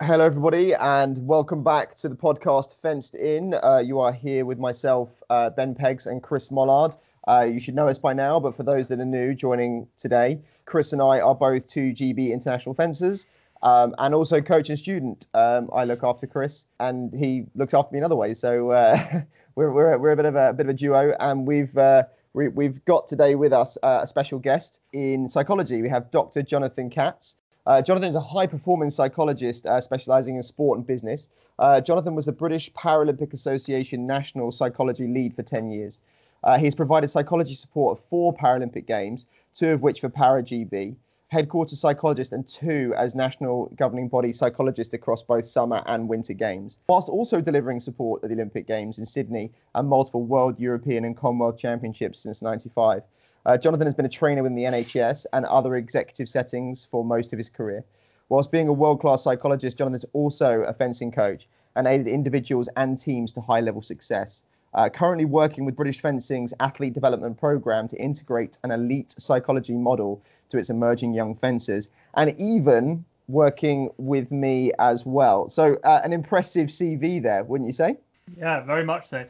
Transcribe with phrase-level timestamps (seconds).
[0.00, 3.54] Hello, everybody, and welcome back to the podcast Fenced In.
[3.54, 6.96] Uh, you are here with myself, uh, Ben Peggs, and Chris Mollard.
[7.28, 10.40] Uh, you should know us by now, but for those that are new joining today,
[10.64, 13.28] Chris and I are both two GB international fencers.
[13.62, 15.28] Um, and also coach and student.
[15.32, 18.40] Um, I look after Chris, and he looks after me in other ways.
[18.40, 18.98] So uh,
[19.54, 22.02] we're, we're, we're a bit of a, a, bit of a duo, and we've uh,
[22.32, 25.82] we, have got today with us uh, a special guest in psychology.
[25.82, 26.42] We have Dr.
[26.42, 27.36] Jonathan Katz.
[27.66, 31.30] Uh, Jonathan is a high performance psychologist uh, specializing in sport and business.
[31.58, 36.00] Uh, Jonathan was the British Paralympic Association National Psychology Lead for 10 years.
[36.42, 40.96] Uh, he's provided psychology support at four Paralympic Games, two of which for Para GB
[41.34, 46.78] headquarters psychologist and two as national governing body psychologist across both summer and winter games,
[46.88, 51.16] whilst also delivering support at the Olympic Games in Sydney and multiple World, European, and
[51.16, 53.02] Commonwealth Championships since 95.
[53.46, 57.32] Uh, Jonathan has been a trainer within the NHS and other executive settings for most
[57.32, 57.84] of his career.
[58.30, 62.68] Whilst being a world class psychologist, Jonathan is also a fencing coach and aided individuals
[62.76, 64.44] and teams to high level success.
[64.72, 70.22] Uh, currently working with British Fencing's athlete development program to integrate an elite psychology model
[70.48, 75.48] to its emerging young fencers, and even working with me as well.
[75.48, 77.98] So, uh, an impressive CV there, wouldn't you say?
[78.36, 79.24] Yeah, very much so.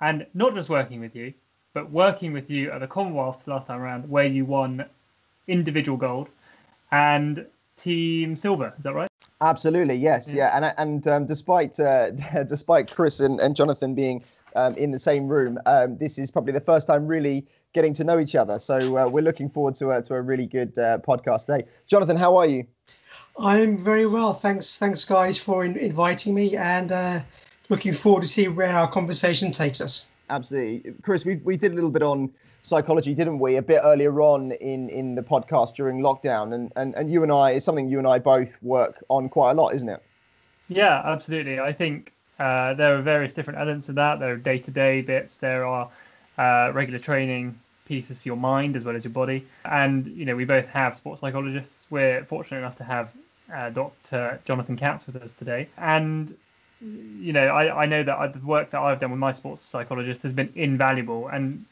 [0.00, 1.32] And not just working with you,
[1.72, 4.84] but working with you at the Commonwealth last time around, where you won
[5.48, 6.28] individual gold
[6.92, 7.46] and
[7.76, 8.72] team silver.
[8.76, 9.08] Is that right?
[9.40, 10.34] Absolutely, yes, yeah.
[10.34, 10.56] yeah.
[10.56, 12.10] And and um, despite uh,
[12.46, 14.22] despite Chris and, and Jonathan being
[14.56, 15.58] um, in the same room.
[15.66, 18.58] Um, this is probably the first time really getting to know each other.
[18.58, 21.64] So uh, we're looking forward to, uh, to a really good uh, podcast today.
[21.86, 22.66] Jonathan, how are you?
[23.38, 24.32] I'm very well.
[24.32, 27.20] Thanks, thanks, guys, for in- inviting me, and uh,
[27.68, 30.06] looking forward to see where our conversation takes us.
[30.30, 31.24] Absolutely, Chris.
[31.24, 32.30] We we did a little bit on
[32.62, 36.94] psychology, didn't we, a bit earlier on in in the podcast during lockdown, and and
[36.94, 39.74] and you and I is something you and I both work on quite a lot,
[39.74, 40.02] isn't it?
[40.68, 41.58] Yeah, absolutely.
[41.58, 44.20] I think uh, there are various different elements of that.
[44.20, 45.36] There are day to day bits.
[45.36, 45.90] There are
[46.38, 49.44] uh, regular training pieces for your mind as well as your body.
[49.64, 51.88] And you know, we both have sports psychologists.
[51.90, 53.10] We're fortunate enough to have
[53.52, 54.40] uh, Dr.
[54.44, 55.68] Jonathan Katz with us today.
[55.76, 56.36] And
[56.80, 60.22] you know, I, I know that the work that I've done with my sports psychologist
[60.22, 61.64] has been invaluable, and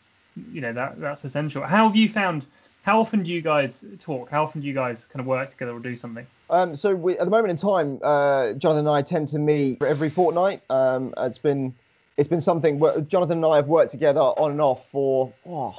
[0.53, 1.63] you know that that's essential.
[1.63, 2.47] How have you found?
[2.83, 4.31] How often do you guys talk?
[4.31, 6.27] How often do you guys kind of work together or do something?
[6.51, 9.83] Um, so we, at the moment in time, uh, Jonathan and I tend to meet
[9.83, 10.63] every fortnight.
[10.71, 11.75] Um, it's been
[12.17, 12.79] it's been something.
[13.07, 15.75] Jonathan and I have worked together on and off for oh,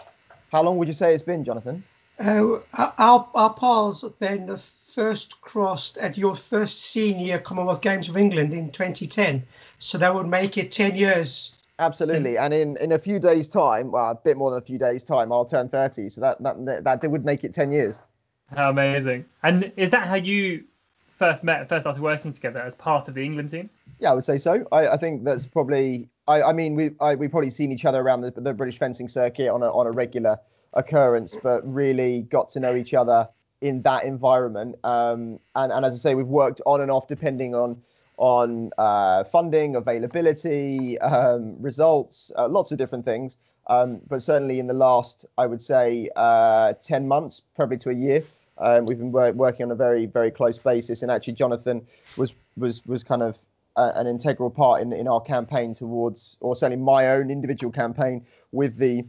[0.51, 1.83] how long would you say it's been, Jonathan?
[2.19, 8.53] Uh, our our paths then first crossed at your first senior Commonwealth Games of England
[8.53, 9.43] in 2010.
[9.77, 13.91] So that would make it 10 years Absolutely, and in, in a few days' time,
[13.91, 16.09] well, a bit more than a few days' time, I'll turn thirty.
[16.09, 18.01] So that that that would make it ten years.
[18.53, 19.23] How amazing!
[19.43, 20.65] And is that how you
[21.17, 23.69] first met, first started working together as part of the England team?
[23.99, 24.67] Yeah, I would say so.
[24.73, 26.09] I, I think that's probably.
[26.27, 29.07] I, I mean, we I, we probably seen each other around the, the British fencing
[29.07, 30.37] circuit on a on a regular
[30.73, 33.27] occurrence, but really got to know each other
[33.61, 34.75] in that environment.
[34.83, 37.81] Um, and and as I say, we've worked on and off depending on
[38.17, 43.37] on uh, funding, availability, um, results, uh, lots of different things.
[43.67, 47.93] Um, but certainly in the last, I would say, uh, 10 months, probably to a
[47.93, 48.23] year,
[48.57, 51.01] um, we've been working on a very, very close basis.
[51.01, 51.85] And actually, Jonathan
[52.17, 53.37] was was was kind of
[53.77, 58.25] a, an integral part in, in our campaign towards, or certainly my own individual campaign
[58.51, 59.05] with the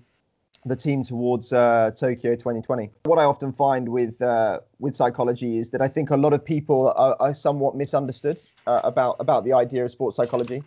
[0.66, 2.91] the team towards uh, Tokyo 2020.
[3.04, 6.44] What I often find with uh, with psychology is that I think a lot of
[6.44, 10.62] people are, are somewhat misunderstood uh, about about the idea of sports psychology.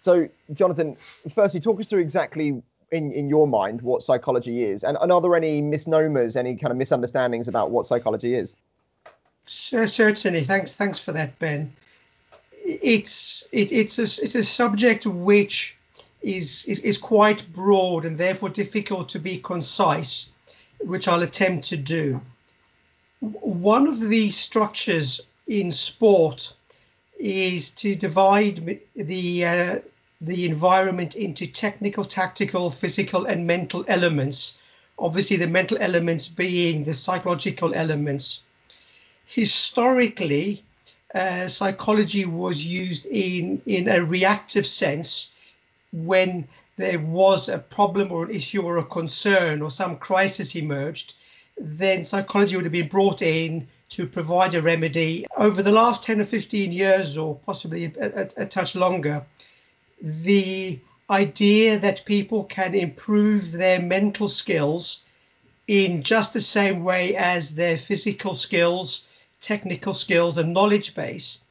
[0.00, 0.96] So, Jonathan,
[1.30, 5.20] firstly, talk us through exactly in, in your mind what psychology is, and, and are
[5.20, 8.56] there any misnomers, any kind of misunderstandings about what psychology is?
[9.46, 10.42] Sure, certainly.
[10.42, 11.72] Thanks, thanks for that, Ben.
[12.64, 15.76] It's it, it's a it's a subject which
[16.24, 20.30] is, is is quite broad and therefore difficult to be concise,
[20.80, 22.20] which I'll attempt to do.
[23.20, 26.54] One of the structures in sport
[27.18, 29.78] is to divide the uh,
[30.20, 34.58] the environment into technical, tactical, physical, and mental elements.
[34.98, 38.42] Obviously, the mental elements being the psychological elements.
[39.26, 40.62] Historically,
[41.14, 45.32] uh, psychology was used in in a reactive sense
[45.94, 51.14] when there was a problem or an issue or a concern or some crisis emerged.
[51.56, 55.24] Then psychology would have been brought in to provide a remedy.
[55.36, 59.24] Over the last 10 or 15 years, or possibly a, a, a touch longer,
[60.02, 60.80] the
[61.10, 65.02] idea that people can improve their mental skills
[65.68, 69.06] in just the same way as their physical skills,
[69.40, 71.42] technical skills, and knowledge base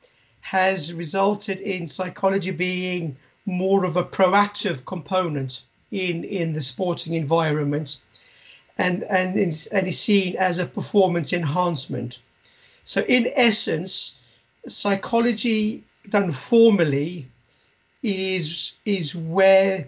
[0.42, 5.62] has resulted in psychology being more of a proactive component
[5.92, 8.01] in in the sporting environment
[8.78, 12.19] and and is, and is seen as a performance enhancement.
[12.84, 14.18] So in essence
[14.68, 17.28] psychology done formally
[18.01, 19.88] is is where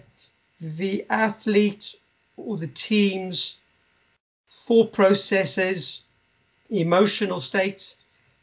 [0.60, 1.96] the athlete
[2.36, 3.58] or the team's
[4.48, 6.02] thought processes
[6.70, 7.94] emotional state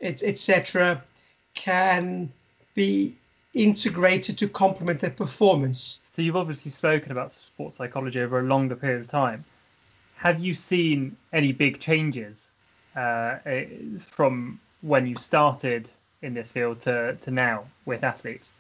[0.02, 1.04] etc
[1.56, 2.32] can
[2.76, 3.16] be
[3.54, 6.00] integrated to complement their performance.
[6.16, 9.44] So you've obviously spoken about sports psychology over a longer period of time.
[10.16, 12.52] Have you seen any big changes
[12.96, 13.66] uh, eh,
[14.00, 15.90] from when you started
[16.22, 18.54] in this field to, to now with athletes?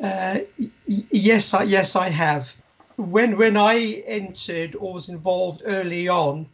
[0.00, 0.40] Uh,
[0.86, 2.54] yes, I, yes, I have.
[2.96, 6.46] When when I entered or was involved early on,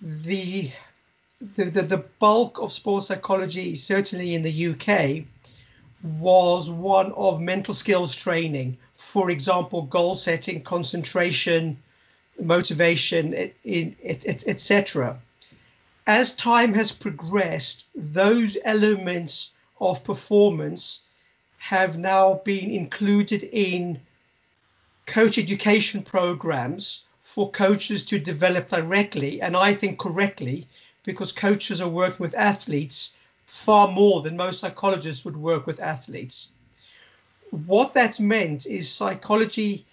[0.00, 0.70] the
[1.56, 5.24] the, the, the bulk of sports psychology, certainly in the UK,
[6.02, 8.76] was one of mental skills training.
[8.94, 11.78] For example, goal setting, concentration,
[12.40, 15.20] motivation, etc.
[16.06, 21.02] As time has progressed, those elements of performance
[21.58, 24.00] have now been included in
[25.06, 30.66] coach education programs for coaches to develop directly, and I think correctly,
[31.04, 33.16] because coaches are working with athletes
[33.52, 36.52] far more than most psychologists would work with athletes.
[37.66, 39.84] What that's meant is psychology,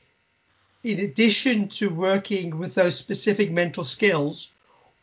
[0.86, 4.54] in addition to working with those specific mental skills,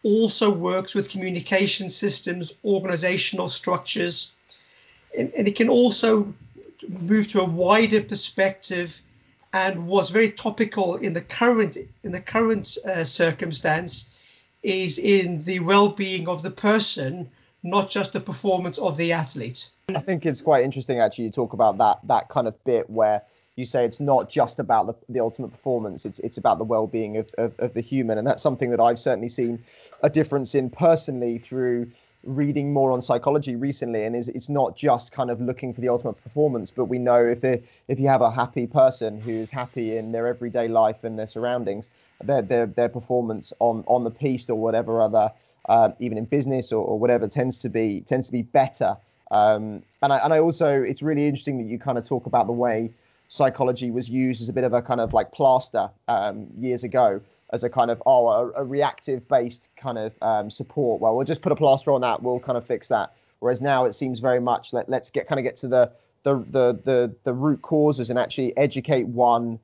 [0.03, 4.33] also works with communication systems, organizational structures,
[5.17, 6.35] and, and it can also
[6.89, 9.03] move to a wider perspective
[9.53, 14.09] and what's very topical in the current in the current uh, circumstance
[14.63, 17.31] is in the well-being of the person
[17.67, 19.69] not just the performance of the athlete.
[19.95, 23.23] I think it's quite interesting actually you talk about that that kind of bit where
[23.57, 27.17] you say it's not just about the, the ultimate performance it's it's about the well-being
[27.17, 29.63] of, of, of the human and that's something that I've certainly seen
[30.03, 31.91] a difference in personally through
[32.25, 35.89] reading more on psychology recently and is it's not just kind of looking for the
[35.89, 39.97] ultimate performance but we know if they if you have a happy person who's happy
[39.97, 41.91] in their everyday life and their surroundings
[42.25, 45.31] their their, their performance on on the piste or whatever other
[45.69, 48.97] uh, even in business or, or, whatever, tends to be tends to be better.
[49.31, 52.47] Um, and I and I also it's really interesting that you kind of talk about
[52.47, 52.93] the way
[53.29, 57.21] psychology was used as a bit of a kind of like plaster um, years ago
[57.53, 61.01] as a kind of oh a, a reactive based kind of um, support.
[61.01, 62.23] Well, we'll just put a plaster on that.
[62.23, 63.15] We'll kind of fix that.
[63.41, 65.93] Whereas now it seems very much let let's get kind of get to the
[66.23, 69.59] the the the, the root causes and actually educate one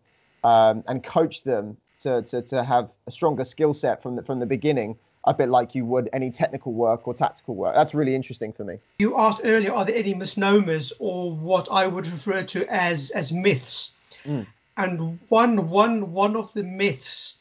[0.45, 4.39] um, and coach them to, to to have a stronger skill set from the from
[4.41, 7.75] the beginning a bit like you would any technical work or tactical work.
[7.75, 8.79] That's really interesting for me.
[8.99, 13.33] You asked earlier, are there any misnomers or what I would refer to as as
[13.33, 13.93] myths?
[14.25, 14.47] Mm.
[14.77, 17.37] And one one one of the myths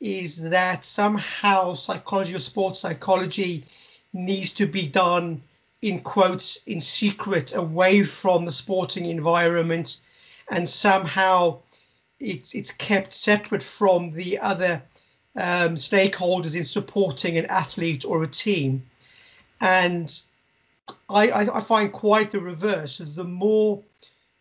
[0.00, 3.64] is that somehow psychology or sports psychology
[4.12, 5.42] needs to be done
[5.82, 9.98] in quotes in secret away from the sporting environment
[10.50, 11.58] and somehow
[12.20, 14.82] it's it's kept separate from the other
[15.36, 18.82] um, stakeholders in supporting an athlete or a team.
[19.60, 20.20] And
[21.08, 22.98] I, I, I, find quite the reverse.
[22.98, 23.82] The more,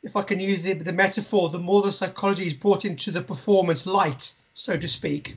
[0.03, 3.21] if I can use the, the metaphor, the more the psychology is brought into the
[3.21, 5.35] performance light, so to speak,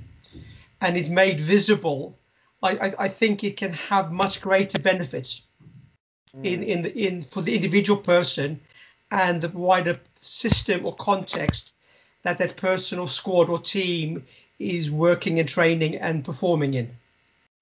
[0.81, 2.19] and is made visible,
[2.63, 5.43] I, I, I think it can have much greater benefits
[6.37, 6.45] mm.
[6.45, 8.61] in, in, the, in for the individual person
[9.11, 11.75] and the wider system or context
[12.23, 14.25] that that person or squad or team
[14.59, 16.91] is working and training and performing in.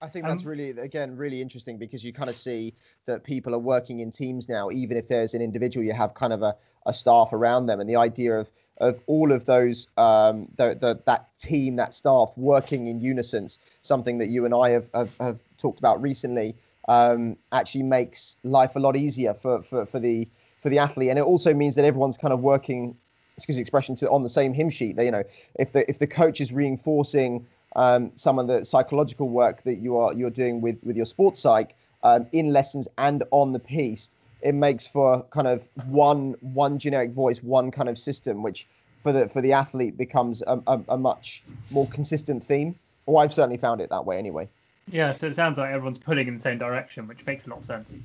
[0.00, 2.74] I think that's um, really, again, really interesting because you kind of see
[3.06, 6.32] that people are working in teams now, even if there's an individual, you have kind
[6.32, 7.80] of a, a staff around them.
[7.80, 12.32] And the idea of of all of those, um, the, the, that team, that staff
[12.36, 13.48] working in unison,
[13.82, 16.56] something that you and I have, have, have talked about recently,
[16.88, 20.28] um, actually makes life a lot easier for, for, for the
[20.60, 21.10] for the athlete.
[21.10, 22.96] And it also means that everyone's kind of working
[23.36, 24.96] excuse the expression, to on the same hymn sheet.
[24.96, 25.24] That, you know,
[25.58, 29.96] if the if the coach is reinforcing um, some of the psychological work that you
[29.96, 34.14] are you're doing with with your sports psych um, in lessons and on the piste
[34.44, 38.68] it makes for kind of one one generic voice, one kind of system, which
[39.02, 42.78] for the for the athlete becomes a, a, a much more consistent theme.
[43.06, 44.48] Well, I've certainly found it that way anyway.
[44.90, 47.60] Yeah, so it sounds like everyone's pulling in the same direction, which makes a lot
[47.60, 47.96] of sense.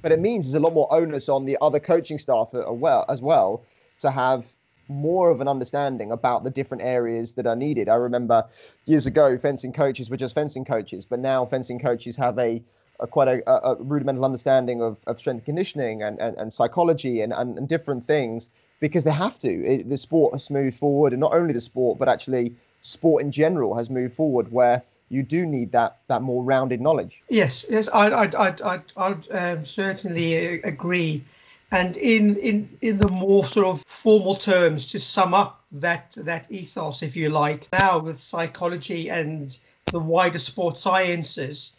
[0.00, 3.04] But it means there's a lot more onus on the other coaching staff as well,
[3.08, 3.64] as well
[3.98, 4.46] to have
[4.90, 7.88] more of an understanding about the different areas that are needed.
[7.88, 8.44] I remember
[8.86, 12.62] years ago, fencing coaches were just fencing coaches, but now fencing coaches have a
[13.02, 17.22] a quite a, a, rudimental understanding of, of strength and conditioning and, and, and psychology
[17.22, 19.64] and, and, and, different things because they have to.
[19.64, 23.30] It, the sport has moved forward, and not only the sport, but actually sport in
[23.30, 27.22] general has moved forward where you do need that that more rounded knowledge.
[27.28, 31.24] Yes, yes, I I I I um, certainly agree.
[31.72, 36.50] And in in in the more sort of formal terms, to sum up that that
[36.50, 39.56] ethos, if you like, now with psychology and
[39.90, 41.72] the wider sports sciences,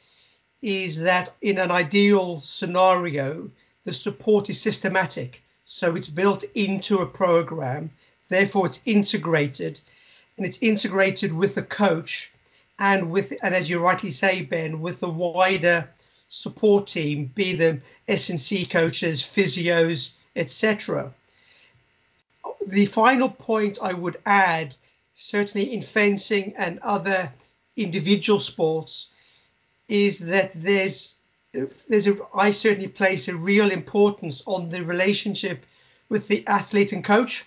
[0.62, 3.50] is that in an ideal scenario,
[3.84, 5.44] the support is systematic.
[5.66, 7.92] So it's built into a program,
[8.30, 9.82] therefore it's integrated,
[10.38, 12.32] and it's integrated with the coach
[12.80, 15.90] and with and as you rightly say, Ben, with the wider
[16.30, 17.82] support team, be them
[18.12, 21.14] S&C coaches, physios, etc.
[22.68, 24.76] The final point I would add,
[25.14, 27.32] certainly in fencing and other
[27.76, 29.10] individual sports,
[29.88, 31.16] is that there's
[31.90, 35.66] there's a I certainly place a real importance on the relationship
[36.08, 37.46] with the athlete and coach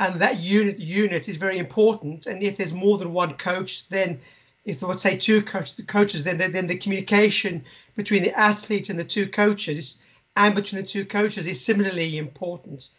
[0.00, 2.26] and that unit unit is very important.
[2.26, 4.18] And if there's more than one coach, then
[4.64, 7.64] if I would say two coach, coaches, then then the communication
[7.96, 9.98] between the athlete and the two coaches
[10.36, 12.90] and between the two coaches is similarly important.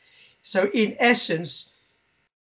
[0.41, 1.69] So in essence,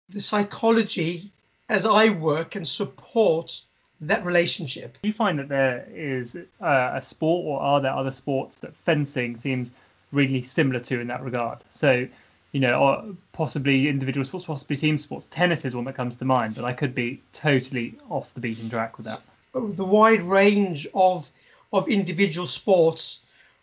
[0.10, 1.32] the psychology
[1.70, 3.62] as I work can support
[4.02, 4.98] that relationship.
[5.02, 8.76] Do you find that there is uh, a sport or are there other sports that
[8.76, 9.72] fencing seems
[10.12, 11.60] really similar to in that regard?
[11.72, 12.08] So
[12.52, 15.28] you know, or possibly individual sports, possibly team sports.
[15.32, 18.70] Tennis is one that comes to mind, but I could be totally off the beaten
[18.70, 19.22] track with that.
[19.54, 21.30] Oh, the wide range of
[21.74, 23.22] of individual sports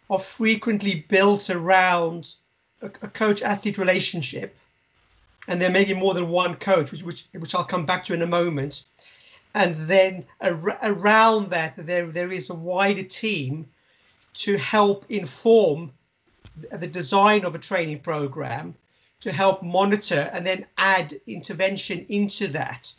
[0.09, 2.35] are frequently built around
[2.81, 4.57] a, a coach-athlete relationship,
[5.47, 8.15] and there may be more than one coach, which which, which I'll come back to
[8.15, 8.85] in a moment.
[9.55, 13.67] And then ar- around that, there there is a wider team
[14.35, 15.93] to help inform
[16.73, 18.75] the design of a training program
[19.21, 22.93] to help monitor and then add intervention into that.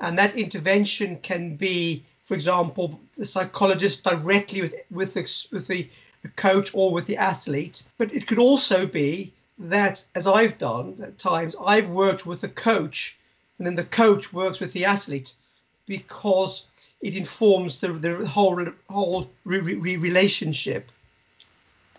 [0.00, 5.22] And that intervention can be, for example, the psychologist directly with with the,
[5.52, 5.88] with the
[6.36, 7.82] coach or with the athlete.
[7.98, 12.48] But it could also be that, as I've done at times, I've worked with the
[12.48, 13.16] coach,
[13.58, 15.34] and then the coach works with the athlete
[15.86, 16.68] because
[17.00, 20.92] it informs the, the whole whole re- re- relationship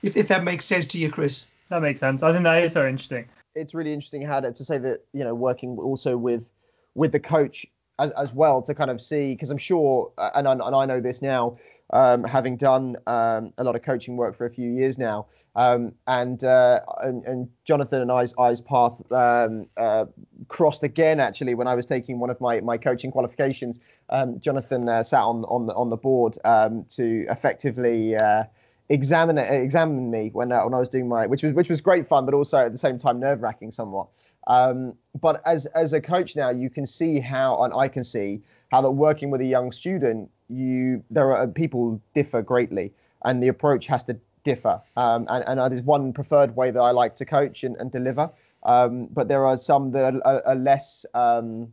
[0.03, 1.45] if, if that makes sense to you, Chris.
[1.69, 2.23] That makes sense.
[2.23, 3.25] I think that is very interesting.
[3.55, 6.51] It's really interesting how to, to say that you know working also with
[6.95, 7.65] with the coach
[7.99, 10.99] as, as well to kind of see because I'm sure and I, and I know
[10.99, 11.57] this now
[11.91, 15.91] um, having done um, a lot of coaching work for a few years now um,
[16.07, 20.05] and, uh, and, and Jonathan and I's I's path um, uh,
[20.47, 23.79] crossed again actually when I was taking one of my my coaching qualifications
[24.09, 28.43] um, Jonathan uh, sat on on the on the board um, to effectively uh,
[28.89, 32.07] examine examine me when uh, when I was doing my which was which was great
[32.07, 34.07] fun, but also at the same time nerve wracking somewhat.
[34.47, 38.41] Um, but as as a coach now, you can see how and I can see
[38.71, 42.91] how that working with a young student, you there are people differ greatly,
[43.25, 44.81] and the approach has to differ.
[44.97, 48.29] Um, and and there's one preferred way that I like to coach and, and deliver,
[48.63, 51.71] um, but there are some that are, are, are less um,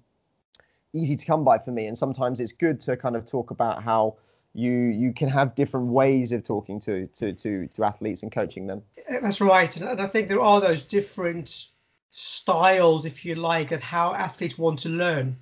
[0.93, 3.83] easy to come by for me, and sometimes it's good to kind of talk about
[3.83, 4.17] how
[4.57, 8.67] you you can have different ways of talking to to to, to athletes and coaching
[8.67, 8.83] them.
[9.09, 11.67] That's right and i think there are those different
[12.11, 15.37] styles if you like of how athletes want to learn.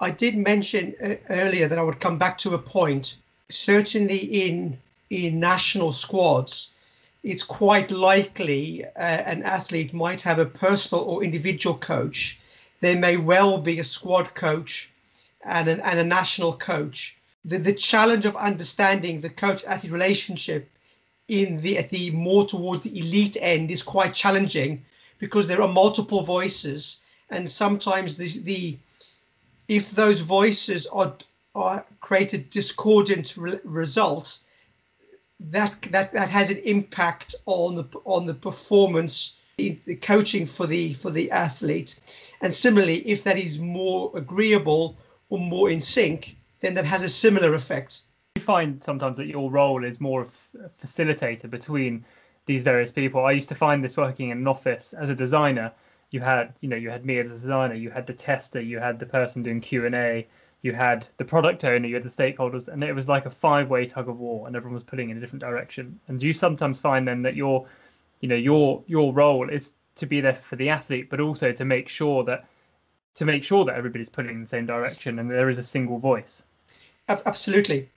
[0.00, 3.16] I did mention uh, earlier that i would come back to a point.
[3.48, 4.78] Certainly in
[5.10, 6.70] in national squads
[7.24, 12.38] it's quite likely uh, an athlete might have a personal or individual coach.
[12.80, 14.92] There may well be a squad coach
[15.44, 17.15] and an, and a national coach
[17.46, 20.68] the, the challenge of understanding the coach athlete relationship
[21.28, 24.84] in the at the more towards the elite end is quite challenging
[25.18, 27.00] because there are multiple voices
[27.30, 28.78] and sometimes the, the
[29.68, 31.14] if those voices are
[31.54, 34.44] are created discordant re- results
[35.40, 40.66] that that that has an impact on the on the performance in the coaching for
[40.66, 42.00] the for the athlete.
[42.40, 44.96] And similarly if that is more agreeable
[45.30, 48.02] or more in sync then that has a similar effect.
[48.34, 52.04] You find sometimes that your role is more of a facilitator between
[52.46, 53.24] these various people.
[53.24, 55.72] I used to find this working in an office as a designer.
[56.10, 58.78] You had, you know, you had me as a designer, you had the tester, you
[58.78, 60.26] had the person doing Q and A,
[60.62, 63.86] you had the product owner, you had the stakeholders, and it was like a five-way
[63.86, 65.98] tug of war, and everyone was pulling in a different direction.
[66.08, 67.66] And you sometimes find then that your,
[68.20, 71.64] you know, your your role is to be there for the athlete, but also to
[71.64, 72.46] make sure that
[73.16, 75.98] to make sure that everybody's pulling in the same direction and there is a single
[75.98, 76.42] voice.
[77.08, 77.88] Absolutely.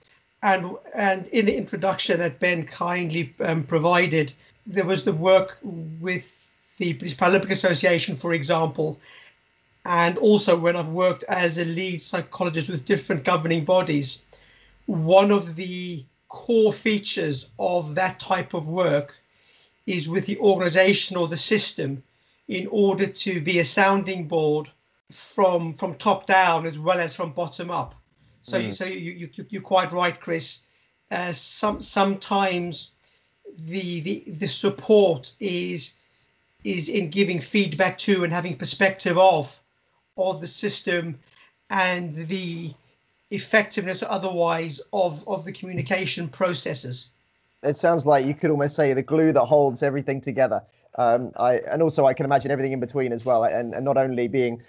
[0.42, 4.32] and and in the introduction that Ben kindly um, provided,
[4.66, 8.98] there was the work with the British Paralympic Association, for example,
[9.84, 14.22] and also when I've worked as a lead psychologist with different governing bodies,
[14.86, 19.18] one of the core features of that type of work
[19.86, 22.02] is with the organization or the system
[22.48, 24.70] in order to be a sounding board
[25.10, 27.94] from from top down as well as from bottom up.
[28.42, 28.66] So, mm.
[28.66, 30.64] you, so you, you, you're quite right, Chris.
[31.10, 32.92] Uh, some sometimes
[33.66, 35.94] the, the the support is
[36.64, 39.60] is in giving feedback to and having perspective of
[40.16, 41.18] of the system
[41.70, 42.72] and the
[43.30, 47.10] effectiveness otherwise of of the communication processes
[47.62, 50.62] it sounds like you could almost say the glue that holds everything together
[50.96, 53.96] um, I, and also i can imagine everything in between as well and, and not
[53.96, 54.62] only being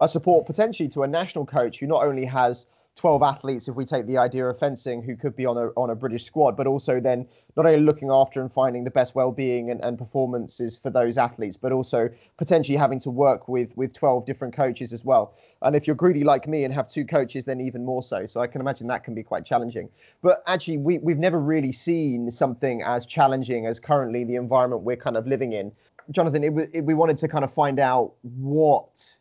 [0.00, 3.84] a support potentially to a national coach who not only has 12 athletes, if we
[3.84, 6.66] take the idea of fencing, who could be on a, on a British squad, but
[6.66, 10.88] also then not only looking after and finding the best well-being and, and performances for
[10.88, 15.34] those athletes, but also potentially having to work with with 12 different coaches as well.
[15.60, 18.24] And if you're greedy like me and have two coaches, then even more so.
[18.24, 19.90] So I can imagine that can be quite challenging.
[20.22, 24.96] But actually, we, we've never really seen something as challenging as currently the environment we're
[24.96, 25.70] kind of living in.
[26.12, 29.18] Jonathan, it, it, we wanted to kind of find out what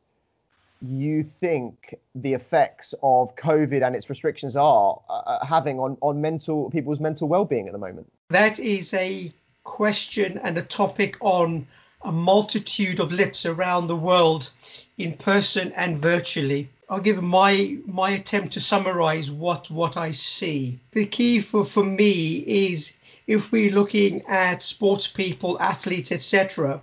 [0.88, 6.22] you think the effects of COVID and its restrictions are uh, uh, having on, on
[6.22, 8.12] mental people's mental well-being at the moment?
[8.30, 9.32] That is a
[9.64, 11.68] question and a topic on
[12.04, 14.52] a multitude of lips around the world,
[14.98, 16.70] in person and virtually.
[16.88, 20.80] I'll give my my attempt to summarize what what I see.
[20.92, 26.82] The key for for me is if we're looking at sports people, athletes, etc.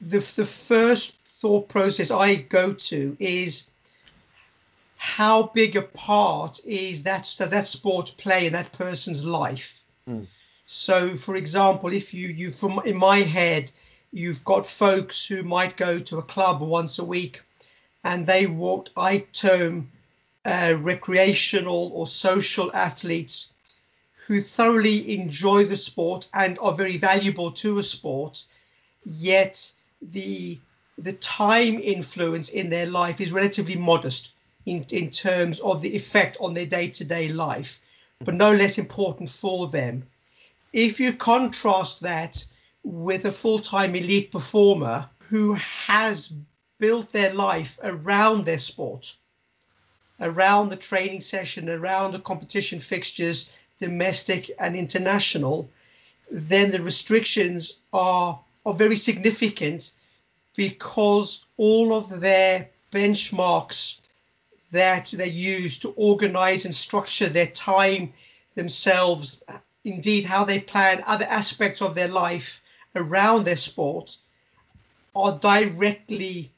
[0.00, 3.70] The the first thought process I go to is
[4.96, 9.82] how big a part is that does that sport play in that person's life?
[10.08, 10.26] Mm.
[10.66, 13.70] So, for example, if you you from in my head,
[14.12, 17.40] you've got folks who might go to a club once a week,
[18.02, 19.90] and they what I term
[20.44, 23.52] uh, recreational or social athletes
[24.26, 28.44] who thoroughly enjoy the sport and are very valuable to a sport,
[29.04, 29.72] yet
[30.02, 30.58] the
[30.98, 34.32] the time influence in their life is relatively modest
[34.66, 37.80] in, in terms of the effect on their day-to-day life,
[38.24, 40.04] but no less important for them.
[40.72, 42.44] If you contrast that
[42.82, 46.32] with a full-time elite performer who has
[46.78, 49.14] built their life around their sport,
[50.20, 55.70] around the training session, around the competition fixtures, domestic and international,
[56.30, 59.92] then the restrictions are, are very significant
[60.58, 64.00] because all of their benchmarks
[64.72, 68.12] that they use to organize and structure their time
[68.56, 69.40] themselves,
[69.84, 72.60] indeed, how they plan other aspects of their life
[72.96, 74.16] around their sport,
[75.14, 76.50] are directly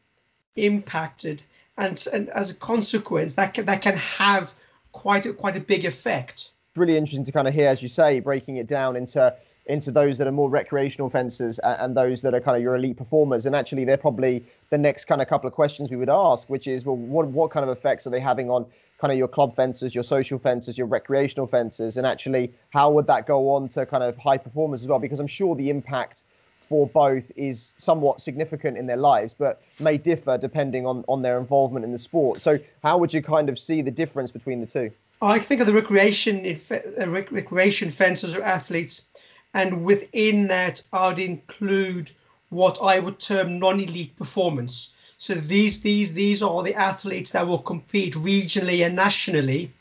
[0.57, 1.43] impacted.
[1.77, 4.55] And, and as a consequence, that can, that can have
[4.93, 6.53] quite a, quite a big effect.
[6.75, 9.37] Really interesting to kind of hear, as you say, breaking it down into
[9.71, 12.97] into those that are more recreational fencers and, those that are kind of your elite
[12.97, 13.47] performers.
[13.47, 16.67] And actually, they're probably the next kind of couple of questions we would ask, which
[16.67, 18.67] is, well, what what kind of effects are they having on
[18.99, 23.07] kind of your club fencers, your social fencers, your recreational fencers, and actually, how would
[23.07, 24.99] that go on to kind of high performers as well?
[24.99, 26.25] Because I'm sure the impact
[26.61, 31.39] for both is somewhat significant in their lives, but may differ depending on on their
[31.39, 32.41] involvement in the sport.
[32.41, 34.91] So, how would you kind of see the difference between the two?
[35.23, 39.07] I think of the recreation uh, recreation fencers or athletes
[39.55, 42.13] and within that, I'd include
[42.51, 44.93] what I would term non-elite performance.
[45.19, 49.73] So these these these are the athletes that will compete regionally and nationally,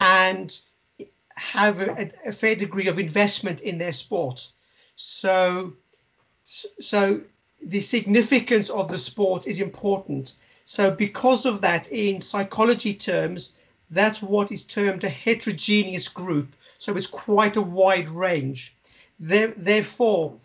[0.00, 0.56] and
[1.36, 4.48] have a, a fair degree of investment in their sport.
[4.94, 5.72] So
[6.44, 7.20] so
[7.62, 10.36] the significance of the sport is important.
[10.64, 13.52] So because of that, in psychology terms,
[13.90, 16.54] that's what is termed a heterogeneous group.
[16.78, 18.76] So it's quite a wide range.
[19.24, 20.36] There, therefore,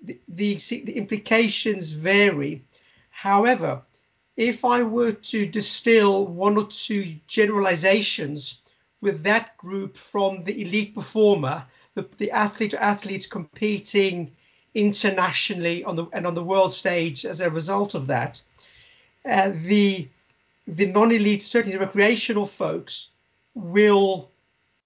[0.00, 2.62] the, the, the implications vary.
[3.10, 3.82] However,
[4.36, 8.60] if I were to distill one or two generalizations
[9.00, 14.30] with that group from the elite performer, the, the athlete or athletes competing
[14.74, 18.40] internationally on the and on the world stage as a result of that,
[19.28, 20.08] uh, the
[20.68, 23.10] the non-elite, certainly the recreational folks,
[23.54, 24.30] will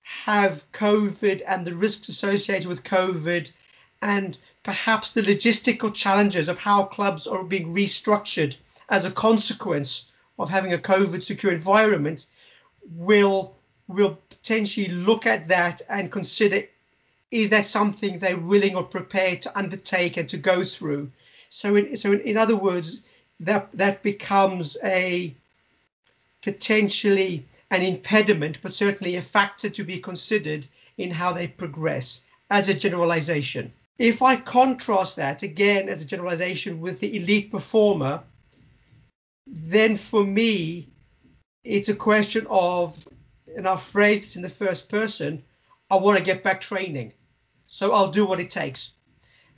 [0.09, 3.53] have COVID and the risks associated with COVID
[4.01, 8.57] and perhaps the logistical challenges of how clubs are being restructured
[8.88, 10.07] as a consequence
[10.38, 12.27] of having a COVID secure environment
[12.90, 13.55] will
[13.87, 16.62] will potentially look at that and consider
[17.31, 21.11] is that something they're willing or prepared to undertake and to go through.
[21.51, 23.03] So, in, so in, in other words,
[23.40, 25.35] that that becomes a
[26.42, 32.68] potentially an impediment, but certainly a factor to be considered in how they progress as
[32.68, 33.72] a generalization.
[33.98, 38.22] If I contrast that again as a generalization with the elite performer,
[39.46, 40.88] then for me,
[41.64, 43.09] it's a question of,
[43.57, 45.42] and I'll phrase this in the first person,
[45.90, 47.12] I want to get back training.
[47.66, 48.92] So I'll do what it takes.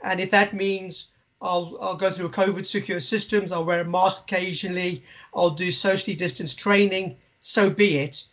[0.03, 1.09] And if that means
[1.41, 5.71] I'll, I'll go through a COVID secure systems, I'll wear a mask occasionally, I'll do
[5.71, 8.25] socially distanced training, so be it.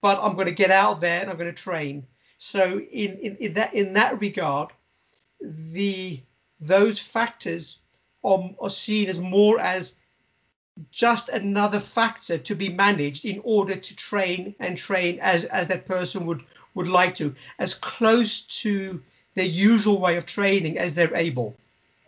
[0.00, 2.06] But I'm going to get out there and I'm going to train.
[2.38, 4.70] So in, in, in that in that regard,
[5.40, 6.20] the
[6.60, 7.78] those factors
[8.22, 9.94] are, are seen as more as
[10.90, 15.86] just another factor to be managed in order to train and train as as that
[15.86, 16.42] person would
[16.74, 19.00] would like to as close to
[19.34, 21.54] their usual way of training as they're able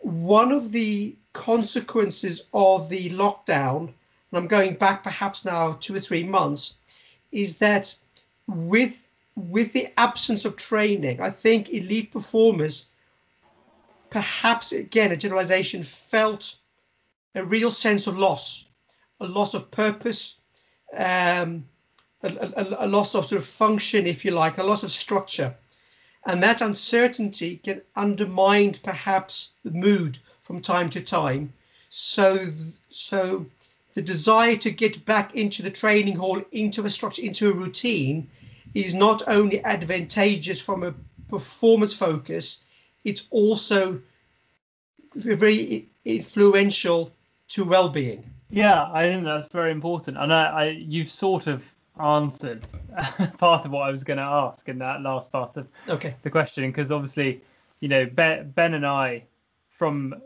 [0.01, 3.93] one of the consequences of the lockdown
[4.31, 6.75] and i'm going back perhaps now two or three months
[7.31, 7.93] is that
[8.47, 12.87] with with the absence of training i think elite performers
[14.09, 16.57] perhaps again a generalization felt
[17.37, 18.65] a real sense of loss,
[19.19, 20.37] a loss of purpose,
[20.95, 21.65] um,
[22.23, 25.55] a, a, a, loss of sort of function, if you like, a loss of structure.
[26.25, 31.53] And that uncertainty can undermine perhaps the mood from time to time.
[31.89, 32.47] So,
[32.89, 33.45] so
[33.97, 38.29] the desire to get back into the training hall, into a structure, into a routine
[38.75, 40.93] is not only advantageous from a
[41.29, 42.63] performance focus,
[43.05, 43.99] it's also
[45.15, 47.11] very influential
[47.47, 48.23] to well-being.
[48.51, 52.67] Yeah, I think that's very important, and I, I you've sort of answered
[53.39, 56.13] part of what I was going to ask in that last part of okay.
[56.21, 57.41] the question, because obviously,
[57.79, 59.23] you know, Ben, ben and I,
[59.71, 60.21] from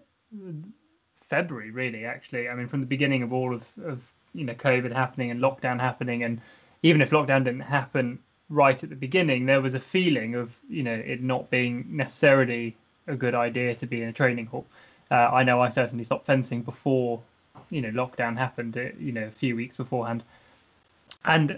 [1.31, 4.01] February, really, actually, I mean, from the beginning of all of, of
[4.33, 6.41] you know COVID happening and lockdown happening, and
[6.83, 10.83] even if lockdown didn't happen right at the beginning, there was a feeling of you
[10.83, 12.75] know it not being necessarily
[13.07, 14.65] a good idea to be in a training hall.
[15.09, 17.21] Uh, I know I certainly stopped fencing before,
[17.69, 18.75] you know, lockdown happened.
[18.75, 20.23] Uh, you know, a few weeks beforehand,
[21.23, 21.57] and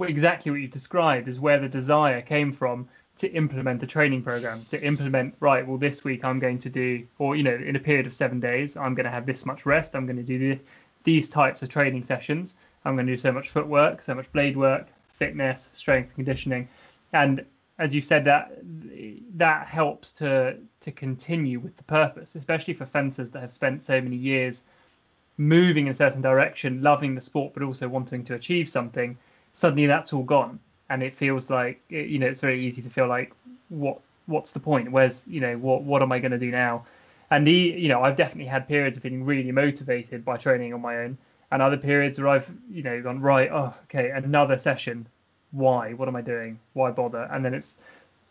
[0.00, 2.88] exactly what you've described is where the desire came from
[3.20, 7.06] to implement a training program to implement right well this week i'm going to do
[7.18, 9.66] or you know in a period of seven days i'm going to have this much
[9.66, 10.60] rest i'm going to do the,
[11.04, 12.54] these types of training sessions.
[12.84, 16.68] I'm going to do so much footwork so much blade work fitness strength conditioning.
[17.12, 17.44] And
[17.78, 18.58] as you said, that
[19.36, 24.00] that helps to to continue with the purpose, especially for fencers that have spent so
[24.00, 24.64] many years
[25.38, 29.16] moving in a certain direction, loving the sport, but also wanting to achieve something.
[29.52, 33.06] Suddenly, that's all gone, and it feels like you know it's very easy to feel
[33.06, 33.32] like
[33.70, 34.92] what what's the point?
[34.92, 36.84] Where's you know what what am I going to do now?
[37.30, 40.82] And the you know I've definitely had periods of feeling really motivated by training on
[40.82, 41.16] my own,
[41.52, 45.06] and other periods where I've you know gone right, oh okay, another session.
[45.52, 45.94] Why?
[45.94, 46.60] What am i doing?
[46.74, 47.28] Why bother?
[47.32, 47.78] And then it's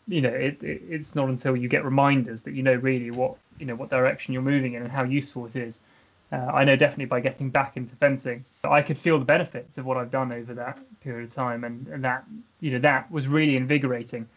[0.08, 3.36] you know it, it, it's not until you get reminders that you know really what
[3.58, 5.82] you know what direction you're moving in and how useful it is
[6.32, 9.86] uh, i know definitely by getting back into fencing i could feel the benefits of
[9.86, 12.26] what i've done over that period of time and, and that
[12.60, 14.28] you know that was really invigorating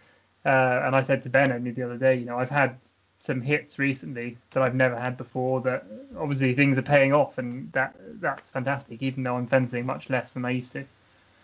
[0.44, 2.76] uh, and i said to ben only the other day you know i've had
[3.18, 5.61] some hits recently that I've never had before.
[5.61, 5.87] That
[6.18, 9.00] obviously things are paying off, and that that's fantastic.
[9.00, 10.85] Even though I'm fencing much less than I used to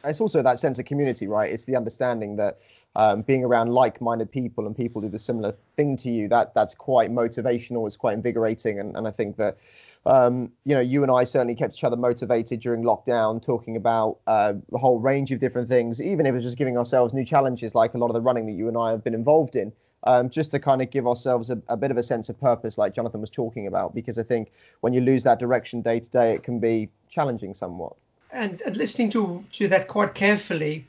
[0.04, 1.50] it's also that sense of community, right?
[1.52, 2.58] It's the understanding that
[2.96, 6.74] um, being around like-minded people and people do the similar thing to you that that's
[6.74, 7.87] quite motivational.
[7.87, 9.59] It's quite invigorating, and, and I think that
[10.07, 14.18] um, you know you and I certainly kept each other motivated during lockdown, talking about
[14.27, 17.74] uh, a whole range of different things, even if it's just giving ourselves new challenges,
[17.74, 19.72] like a lot of the running that you and I have been involved in.
[20.05, 22.79] Um, just to kind of give ourselves a, a, bit of a sense of purpose,
[22.79, 26.09] like Jonathan was talking about, because I think when you lose that direction day to
[26.09, 27.96] day, it can be challenging somewhat
[28.33, 30.87] and, and listening to, to that quite carefully,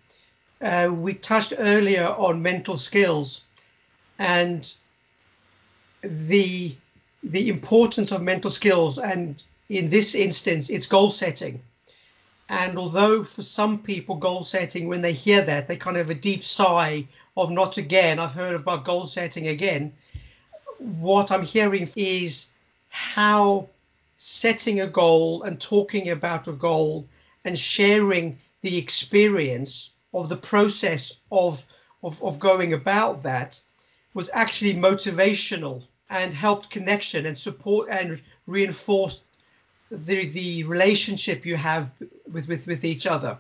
[0.62, 3.42] uh, we touched earlier on mental skills
[4.18, 4.74] and
[6.02, 6.76] the
[7.24, 8.98] the importance of mental skills.
[8.98, 11.62] And in this instance it's goal setting.
[12.50, 16.18] And although for some people goal setting when they hear that they kind of have
[16.18, 17.06] a deep sigh
[17.40, 19.94] of not again i've heard about goal setting again
[20.78, 22.50] what i'm hearing is
[22.90, 23.68] how
[24.18, 27.08] setting a goal and talking about a goal
[27.46, 31.66] and sharing the experience of the process of,
[32.04, 33.62] of, of going about that
[34.14, 39.24] was actually motivational and helped connection and support and reinforced
[39.92, 41.92] the, the relationship you have
[42.32, 43.38] with, with, with each other.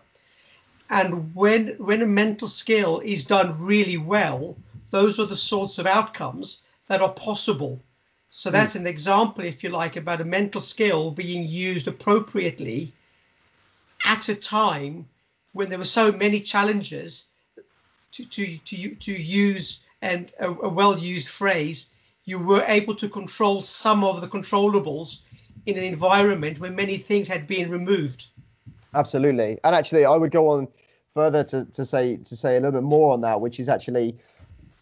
[0.89, 4.55] And when when a mental skill is done really well,
[4.89, 7.79] those are the sorts of outcomes that are possible.
[8.31, 8.53] So hmm.
[8.53, 12.91] that's an example, if you like, about a mental skill being used appropriately
[14.05, 15.07] at a time
[15.53, 17.27] when there were so many challenges
[18.11, 21.89] to to to, to use and a, a well-used phrase,
[22.25, 25.21] you were able to control some of the controllables
[25.65, 28.27] in an environment where many things had been removed.
[28.93, 30.67] Absolutely, and actually, I would go on
[31.13, 34.15] further to, to say to say a little bit more on that, which is actually,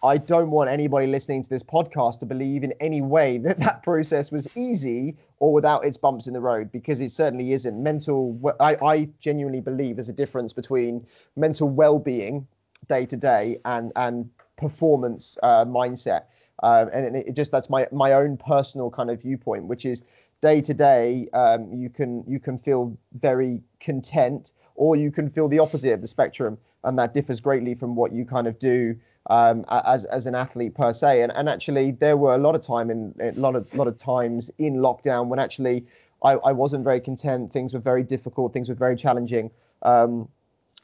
[0.03, 3.83] I don't want anybody listening to this podcast to believe in any way that that
[3.83, 7.81] process was easy or without its bumps in the road, because it certainly isn't.
[7.81, 11.05] Mental, I, I genuinely believe there's a difference between
[11.35, 12.47] mental well-being
[12.87, 16.23] day to day and and performance uh, mindset,
[16.63, 20.03] uh, and it, it just that's my my own personal kind of viewpoint, which is
[20.41, 25.47] day to day um, you can you can feel very content or you can feel
[25.47, 28.95] the opposite of the spectrum and that differs greatly from what you kind of do
[29.29, 32.61] um, as as an athlete per se and and actually there were a lot of
[32.61, 35.85] time in a lot of lot of times in lockdown when actually
[36.23, 39.51] I, I wasn't very content things were very difficult things were very challenging
[39.83, 40.27] um,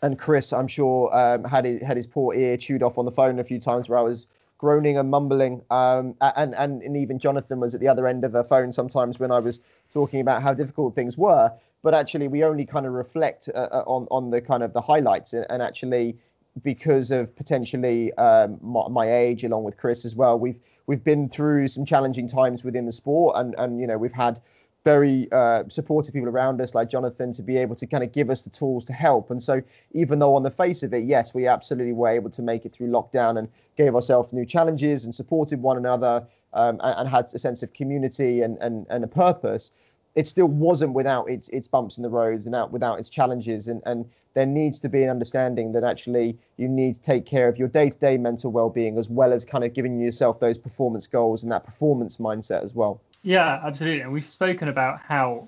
[0.01, 3.11] and Chris I'm sure um, had his, had his poor ear chewed off on the
[3.11, 4.27] phone a few times where I was
[4.63, 5.61] groaning and mumbling.
[5.71, 9.19] Um, and, and, and even Jonathan was at the other end of the phone sometimes
[9.19, 9.59] when I was
[9.91, 11.51] talking about how difficult things were.
[11.81, 14.79] But actually, we only kind of reflect uh, uh on, on the kind of the
[14.79, 15.33] highlights.
[15.33, 16.17] And, and actually,
[16.61, 21.27] because of potentially um, my, my, age, along with Chris as well, we've we've been
[21.27, 24.39] through some challenging times within the sport, and and you know we've had
[24.83, 28.29] very uh, supportive people around us, like Jonathan, to be able to kind of give
[28.29, 29.31] us the tools to help.
[29.31, 29.61] And so,
[29.93, 32.73] even though on the face of it, yes, we absolutely were able to make it
[32.73, 37.25] through lockdown and gave ourselves new challenges and supported one another um, and, and, had
[37.33, 39.71] a sense of community and, and, and a purpose,
[40.15, 43.67] it still wasn't without its its bumps in the roads and out without its challenges.
[43.67, 47.47] And, and there needs to be an understanding that actually you need to take care
[47.47, 51.43] of your day-to-day mental well-being as well as kind of giving yourself those performance goals
[51.43, 52.99] and that performance mindset as well.
[53.21, 54.01] Yeah, absolutely.
[54.01, 55.47] And we've spoken about how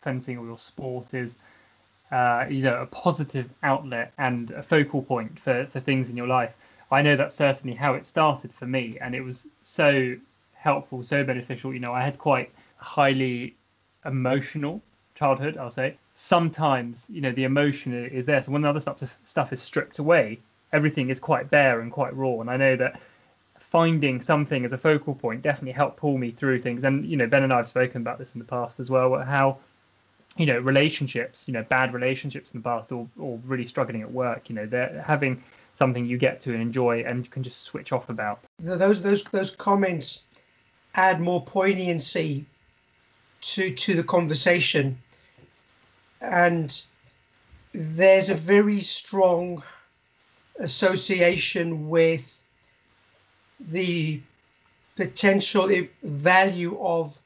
[0.00, 1.38] fencing or your sport is
[2.12, 6.26] uh, you know a positive outlet and a focal point for, for things in your
[6.26, 6.52] life.
[6.90, 10.14] I know that's certainly how it started for me, and it was so
[10.52, 11.72] helpful, so beneficial.
[11.72, 13.56] You know, I had quite highly
[14.04, 14.80] emotional
[15.14, 15.56] childhood.
[15.56, 18.42] I'll say sometimes you know the emotion is there.
[18.42, 20.40] So when the other stuff stuff is stripped away,
[20.72, 22.40] everything is quite bare and quite raw.
[22.40, 23.00] And I know that
[23.58, 26.84] finding something as a focal point definitely helped pull me through things.
[26.84, 29.18] And you know, Ben and I have spoken about this in the past as well.
[29.22, 29.58] How
[30.36, 34.10] you know relationships, you know, bad relationships in the past, or or really struggling at
[34.10, 34.48] work.
[34.48, 35.42] You know, they're having
[35.74, 38.40] something you get to enjoy and can just switch off about.
[38.58, 40.24] Those those those comments
[40.94, 42.46] add more poignancy
[43.44, 44.98] to to the conversation,
[46.20, 46.82] and
[47.72, 49.62] there's a very strong
[50.60, 52.42] association with
[53.60, 54.20] the
[54.96, 55.70] potential
[56.02, 57.18] value of,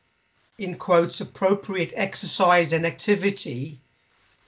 [0.58, 3.78] in quotes, appropriate exercise and activity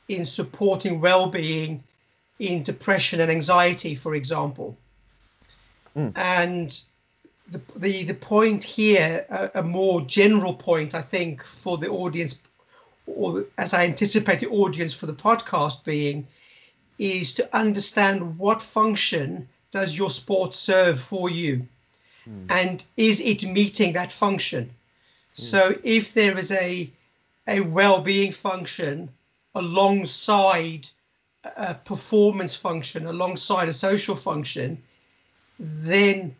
[0.09, 1.83] in supporting well-being
[2.39, 4.77] in depression and anxiety, for example.
[5.97, 6.13] Mm.
[6.17, 6.81] And
[7.51, 12.39] the, the the point here, a, a, more general point, I think, for the audience,
[13.07, 16.27] or as I anticipate the audience for the podcast being,
[16.99, 21.67] is to understand what function does your sport serve for you?
[22.29, 22.47] Mm.
[22.51, 24.67] And is it meeting that function?
[24.67, 24.71] Mm.
[25.35, 26.91] So if there is a
[27.49, 29.09] a well-being function
[29.57, 30.89] alongside
[31.57, 34.81] a performance function, alongside a social function,
[35.59, 36.37] then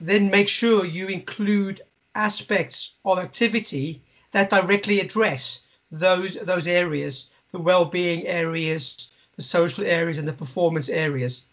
[0.00, 1.82] then make sure you include
[2.14, 10.18] aspects of activity that directly address those those areas, the well-being areas, the social areas,
[10.18, 11.44] and the performance areas.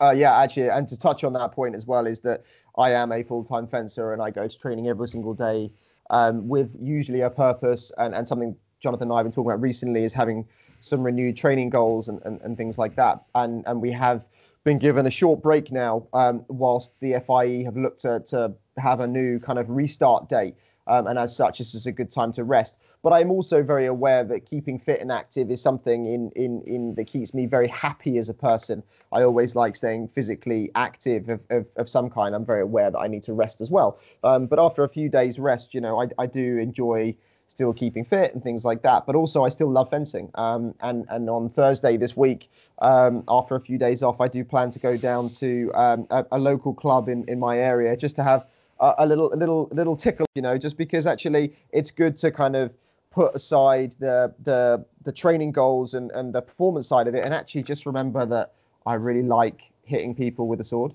[0.00, 2.44] Uh, yeah, actually, and to touch on that point as well is that
[2.76, 5.72] I am a full-time fencer and I go to training every single day
[6.10, 9.60] um, with usually a purpose and, and something Jonathan and I have been talking about
[9.60, 10.46] recently is having
[10.80, 13.24] some renewed training goals and, and, and things like that.
[13.34, 14.26] And and we have
[14.64, 19.00] been given a short break now um, whilst the FIE have looked to, to have
[19.00, 20.54] a new kind of restart date.
[20.86, 22.78] Um, and as such, this is a good time to rest.
[23.02, 26.94] But I'm also very aware that keeping fit and active is something in, in, in
[26.96, 28.82] that keeps me very happy as a person.
[29.12, 32.34] I always like staying physically active of, of, of some kind.
[32.34, 34.00] I'm very aware that I need to rest as well.
[34.24, 37.14] Um, but after a few days rest, you know, I, I do enjoy
[37.58, 39.04] still keeping fit and things like that.
[39.04, 40.30] But also, I still love fencing.
[40.36, 44.44] Um, and and on Thursday this week, um, after a few days off, I do
[44.44, 48.14] plan to go down to um, a, a, local club in, in my area just
[48.14, 48.46] to have
[48.78, 52.16] a, a little a little a little tickle, you know, just because actually it's good
[52.18, 52.76] to kind of
[53.10, 57.34] put aside the the the training goals and and the performance side of it and
[57.34, 58.52] actually just remember that
[58.86, 60.94] I really like hitting people with a sword.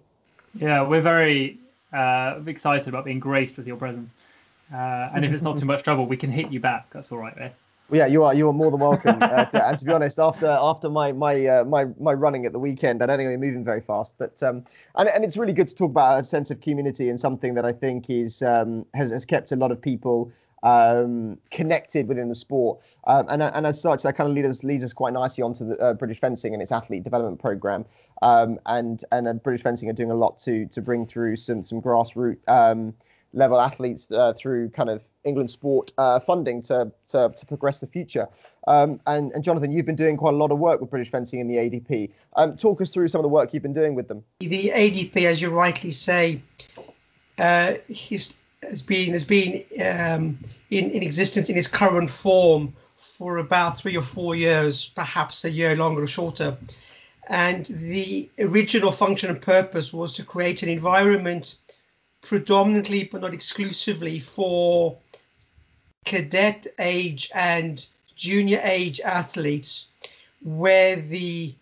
[0.55, 1.59] Yeah, we're very
[1.91, 4.13] uh, excited about being graced with your presence.
[4.73, 6.91] Uh, and if it's not too much trouble, we can hit you back.
[6.91, 7.53] That's all right, there.
[7.89, 8.33] Well, yeah, you are.
[8.33, 9.21] You are more than welcome.
[9.21, 12.59] uh, and to be honest, after after my my uh, my my running at the
[12.59, 14.15] weekend, I don't think I'm moving very fast.
[14.17, 14.63] But um,
[14.95, 17.65] and and it's really good to talk about a sense of community and something that
[17.65, 20.31] I think is um has has kept a lot of people
[20.63, 22.79] um, connected within the sport.
[23.05, 25.67] Um, and, and as such, that kind of leads us, leads us quite nicely onto
[25.67, 27.85] the uh, British Fencing and its athlete development program.
[28.21, 31.63] Um, and and uh, British Fencing are doing a lot to to bring through some
[31.63, 32.93] some grassroots um,
[33.33, 37.87] level athletes uh, through kind of England sport uh, funding to, to, to progress the
[37.87, 38.27] future.
[38.67, 41.39] Um, and, and Jonathan, you've been doing quite a lot of work with British Fencing
[41.39, 42.11] in the ADP.
[42.35, 44.23] Um, talk us through some of the work you've been doing with them.
[44.39, 46.41] The ADP, as you rightly say,
[47.37, 47.73] uh,
[48.09, 50.37] has been has been um,
[50.69, 55.51] in, in existence in its current form for about three or four years, perhaps a
[55.51, 56.57] year longer or shorter.
[57.27, 61.57] And the original function and purpose was to create an environment
[62.23, 64.97] predominantly but not exclusively for
[66.05, 69.87] cadet age and junior age athletes
[70.41, 71.53] where the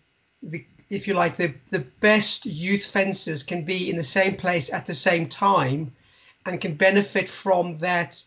[0.42, 4.72] the if you like the the best youth fencers can be in the same place
[4.72, 5.92] at the same time
[6.46, 8.22] and can benefit from that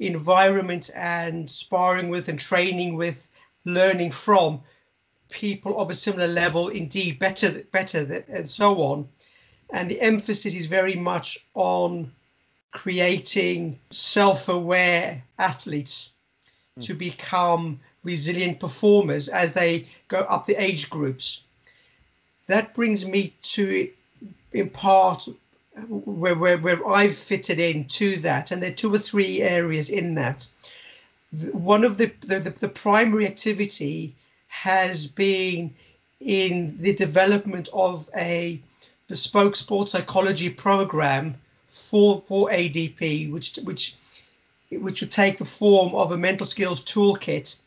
[0.00, 3.28] environment and sparring with and training with
[3.64, 4.60] learning from
[5.30, 9.08] people of a similar level indeed better better and so on
[9.70, 12.10] and the emphasis is very much on
[12.72, 16.10] creating self-aware athletes
[16.78, 16.82] mm.
[16.82, 21.42] to become resilient performers as they go up the age groups
[22.46, 23.88] that brings me to
[24.52, 25.28] in part
[25.88, 29.90] where, where, where I've fitted in to that, and there are two or three areas
[29.90, 30.48] in that.
[31.52, 34.14] One of the, the, the primary activity
[34.48, 35.74] has been
[36.20, 38.60] in the development of a
[39.08, 43.94] bespoke sports psychology program for for ADP, which which
[44.70, 47.60] which would take the form of a mental skills toolkit,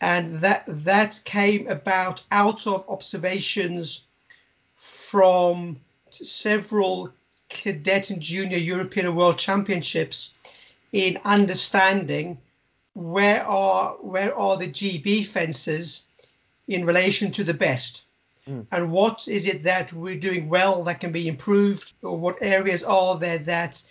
[0.00, 4.04] and that that came about out of observations
[4.76, 5.78] from
[6.10, 7.12] several
[7.48, 10.32] cadet and junior European and World Championships
[10.92, 12.38] in understanding
[12.94, 16.06] where are where are the GB fences
[16.66, 18.05] in relation to the best
[18.48, 18.66] Mm.
[18.70, 22.82] And what is it that we're doing well that can be improved, or what areas
[22.84, 23.82] are there that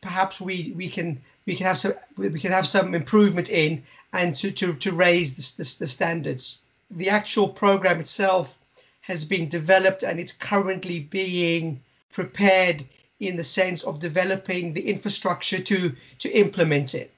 [0.00, 4.36] perhaps we we can we can have some we can have some improvement in, and
[4.36, 6.58] to to to raise the, the, the standards.
[6.90, 8.58] The actual program itself
[9.00, 11.80] has been developed and it's currently being
[12.12, 12.84] prepared
[13.18, 17.10] in the sense of developing the infrastructure to to implement it.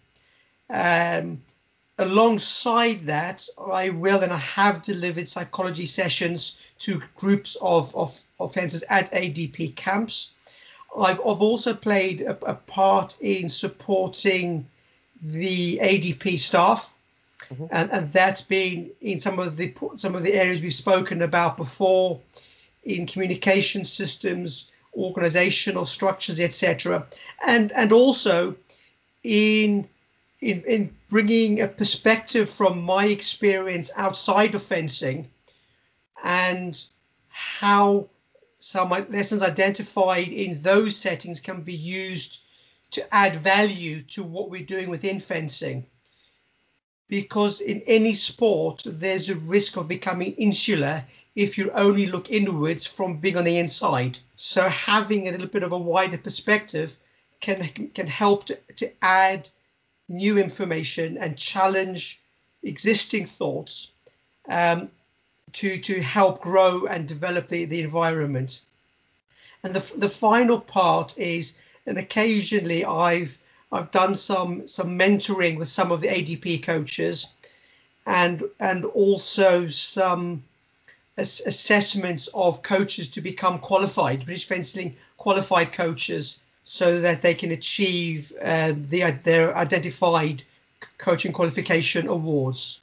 [0.70, 1.42] Um,
[1.98, 8.85] alongside that, I will and I have delivered psychology sessions to groups of, of offences
[8.88, 10.33] at ADP camps.
[10.96, 14.66] I've, I've also played a, a part in supporting
[15.22, 16.96] the ADP staff,
[17.40, 17.66] mm-hmm.
[17.70, 21.57] and, and that's been in some of the some of the areas we've spoken about
[21.57, 22.20] before,
[22.85, 27.07] in communication systems, organizational structures, etc.,
[27.44, 28.54] and and also
[29.22, 29.88] in
[30.44, 35.26] in, in bringing a perspective from my experience outside of fencing
[36.22, 36.85] and
[37.28, 38.07] how
[38.59, 42.40] some lessons identified in those settings can be used
[42.90, 45.87] to add value to what we're doing within fencing.
[47.09, 51.04] Because in any sport, there's a risk of becoming insular
[51.35, 54.18] if you only look inwards from being on the inside.
[54.37, 56.98] So having a little bit of a wider perspective
[57.40, 59.48] can can help to, to add
[60.08, 62.22] new information and challenge
[62.62, 63.92] existing thoughts
[64.48, 64.90] um,
[65.52, 68.62] to to help grow and develop the, the environment.
[69.62, 73.38] And the the final part is, and occasionally I've
[73.72, 77.28] I've done some some mentoring with some of the ADP coaches,
[78.06, 80.44] and and also some
[81.16, 87.52] ass- assessments of coaches to become qualified British fencing qualified coaches so that they can
[87.52, 90.42] achieve uh, the, their identified
[90.98, 92.80] coaching qualification awards.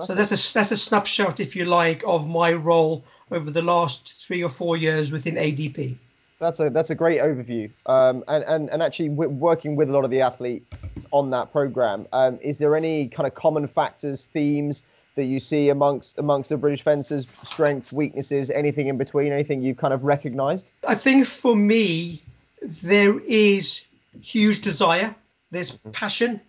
[0.00, 4.24] So that's a that's a snapshot, if you like, of my role over the last
[4.24, 5.96] three or four years within ADP.
[6.38, 10.04] That's a that's a great overview, um, and and and actually working with a lot
[10.04, 10.64] of the athletes
[11.10, 12.06] on that program.
[12.12, 14.84] Um, is there any kind of common factors, themes
[15.16, 19.78] that you see amongst amongst the British fencers, strengths, weaknesses, anything in between, anything you've
[19.78, 20.70] kind of recognised?
[20.86, 22.22] I think for me,
[22.62, 23.86] there is
[24.20, 25.14] huge desire,
[25.50, 25.90] there's mm-hmm.
[25.90, 26.40] passion,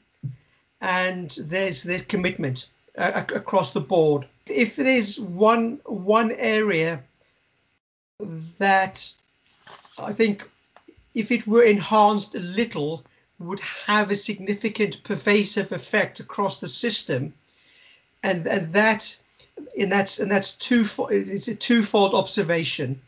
[0.81, 4.27] and there's there's commitment uh, across the board.
[4.47, 7.03] If there's one one area
[8.57, 9.13] that
[9.97, 10.47] I think
[11.13, 13.03] if it were enhanced a little
[13.39, 17.33] would have a significant pervasive effect across the system
[18.23, 19.17] and and that
[19.77, 23.01] and that's and that's two it's a twofold observation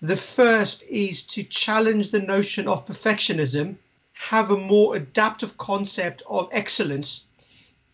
[0.00, 3.76] the first is to challenge the notion of perfectionism
[4.12, 7.24] have a more adaptive concept of excellence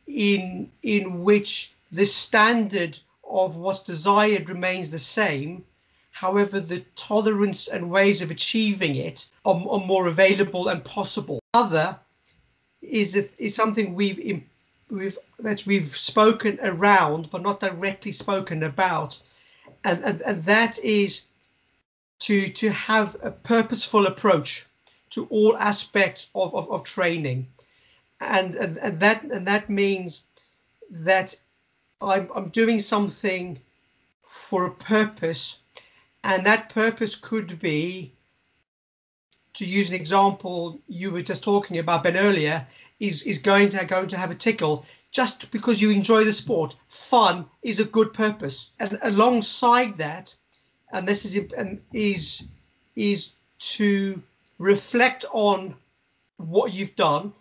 [0.06, 2.98] in in which the standard
[3.28, 5.64] of what's desired remains the same.
[6.10, 11.40] However the tolerance and ways of achieving it are, are more available and possible.
[11.54, 11.98] Other
[12.82, 14.42] is is something we've
[14.90, 19.20] we've that we've spoken around but not directly spoken about.
[19.84, 21.22] And, and and that is
[22.24, 24.66] to to have a purposeful approach
[25.10, 27.46] to all aspects of, of, of training
[28.20, 30.24] and, and and that and that means
[30.90, 31.34] that
[32.00, 33.60] I'm, I'm doing something
[34.22, 35.60] for a purpose
[36.24, 38.14] and that purpose could be
[39.52, 42.66] to use an example you were just talking about Ben earlier,
[42.98, 46.74] is is going to going to have a tickle just because you enjoy the sport.
[46.88, 50.34] Fun is a good purpose, and alongside that,
[50.94, 52.46] and this is and is
[52.94, 54.22] is to
[54.58, 55.74] reflect on
[56.36, 57.32] what you've done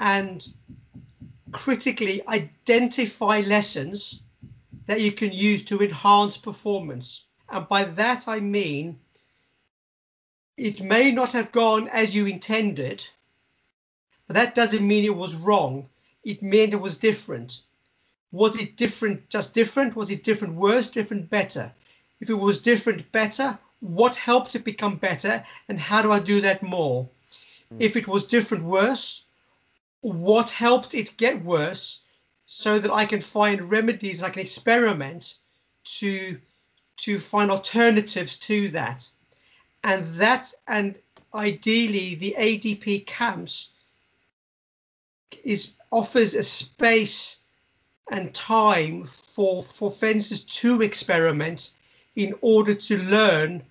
[0.00, 0.48] and
[1.52, 4.22] critically identify lessons
[4.86, 7.24] that you can use to enhance performance.
[7.50, 8.98] And by that I mean
[10.56, 13.06] it may not have gone as you intended,
[14.26, 15.86] but that doesn't mean it was wrong.
[16.24, 17.60] It meant it was different.
[18.32, 19.94] Was it different, just different?
[19.94, 21.70] Was it different worse, different better?
[22.20, 26.40] If it was different better, what helped it become better and how do I do
[26.40, 27.08] that more?
[27.72, 27.80] Mm.
[27.80, 29.24] If it was different worse,
[30.00, 32.02] what helped it get worse
[32.46, 35.38] so that I can find remedies, I can experiment
[35.98, 36.40] to
[36.98, 39.06] to find alternatives to that
[39.84, 40.98] and that and
[41.34, 43.70] ideally the ADP camps
[45.44, 47.40] is offers a space
[48.10, 51.72] and time for for fencers to experiment
[52.16, 53.62] in order to learn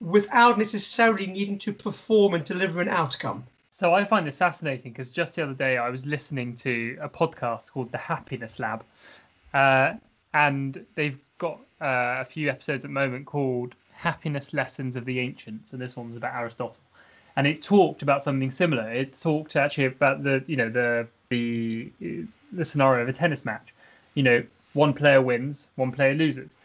[0.00, 3.44] without necessarily needing to perform and deliver an outcome.
[3.70, 7.08] So I find this fascinating because just the other day I was listening to a
[7.08, 8.84] podcast called The Happiness Lab,
[9.52, 9.94] uh,
[10.32, 15.18] and they've got uh, a few episodes at the moment called happiness lessons of the
[15.18, 16.80] ancients, and this one was about Aristotle,
[17.36, 18.90] and it talked about something similar.
[18.90, 21.90] It talked actually about the you know the the
[22.52, 23.74] the scenario of a tennis match.
[24.14, 24.42] You know,
[24.72, 26.58] one player wins, one player loses.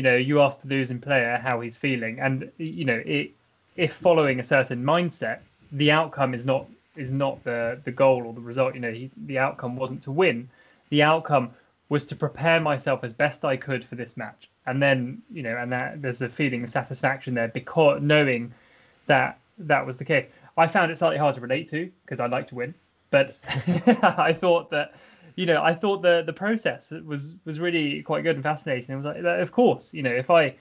[0.00, 3.32] You know, you ask the losing player how he's feeling, and you know, it,
[3.76, 5.40] if following a certain mindset,
[5.72, 8.74] the outcome is not is not the the goal or the result.
[8.74, 10.48] You know, he, the outcome wasn't to win.
[10.88, 11.50] The outcome
[11.90, 15.56] was to prepare myself as best I could for this match and then you know,
[15.56, 18.52] and that there's a feeling of satisfaction there because knowing
[19.06, 20.28] that that was the case.
[20.56, 22.74] I found it slightly hard to relate to because I like to win,
[23.10, 23.36] but
[24.02, 24.94] I thought that
[25.36, 28.94] you know I thought the the process was was really quite good and fascinating.
[28.94, 30.54] I was like, of course, you know, if I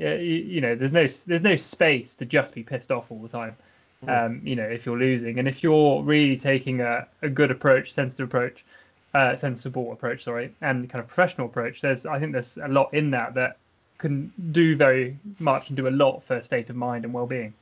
[0.00, 3.28] you, you know, there's no there's no space to just be pissed off all the
[3.28, 3.56] time.
[4.04, 4.26] Mm.
[4.26, 7.92] Um, you know, if you're losing and if you're really taking a, a good approach,
[7.92, 8.64] sensitive approach,
[9.12, 11.80] uh, sensible approach, sorry, and kind of professional approach.
[11.80, 13.58] There's, I think, there's a lot in that that
[13.98, 17.52] can do very much and do a lot for state of mind and well-being.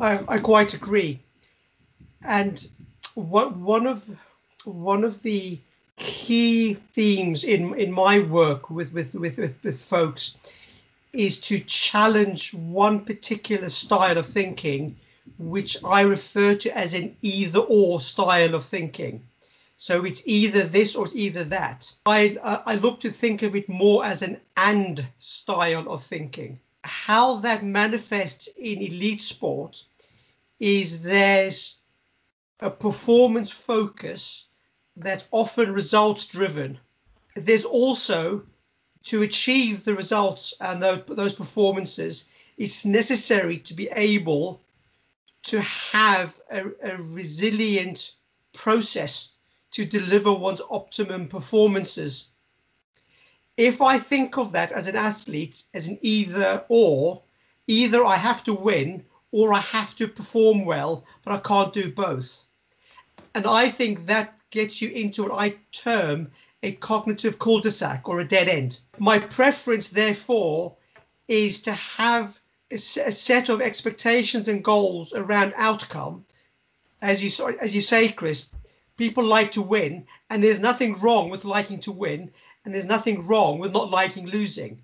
[0.00, 1.20] I, I quite agree,
[2.24, 2.66] and
[3.14, 4.08] what one of
[4.64, 5.58] one of the
[6.06, 10.36] key themes in in my work with with with with, with folks
[11.12, 14.96] is to challenge one particular style of thinking
[15.38, 19.26] which I refer to as an either or style of thinking.
[19.76, 21.92] So it's either this or it's either that.
[22.06, 26.60] I, uh, I look to think of it more as an and style of thinking.
[26.84, 29.84] How that manifests in elite sport
[30.60, 31.76] is there's
[32.60, 34.46] a performance focus
[34.96, 36.78] that's often results driven.
[37.34, 38.42] There's also
[39.04, 44.60] to achieve the results and those, those performances, it's necessary to be able
[45.42, 48.14] to have a, a resilient
[48.52, 49.32] process
[49.70, 52.28] to deliver one's optimum performances.
[53.56, 57.22] If I think of that as an athlete as an either or,
[57.68, 61.92] either I have to win or I have to perform well, but I can't do
[61.92, 62.44] both.
[63.34, 66.30] And I think that gets you into what I term
[66.62, 68.80] a cognitive cul-de-sac or a dead end.
[68.98, 70.76] My preference, therefore,
[71.28, 72.40] is to have
[72.70, 76.24] a set of expectations and goals around outcome,
[77.00, 78.48] as you as you say, Chris,
[78.96, 82.32] people like to win, and there's nothing wrong with liking to win,
[82.64, 84.82] and there's nothing wrong with not liking losing.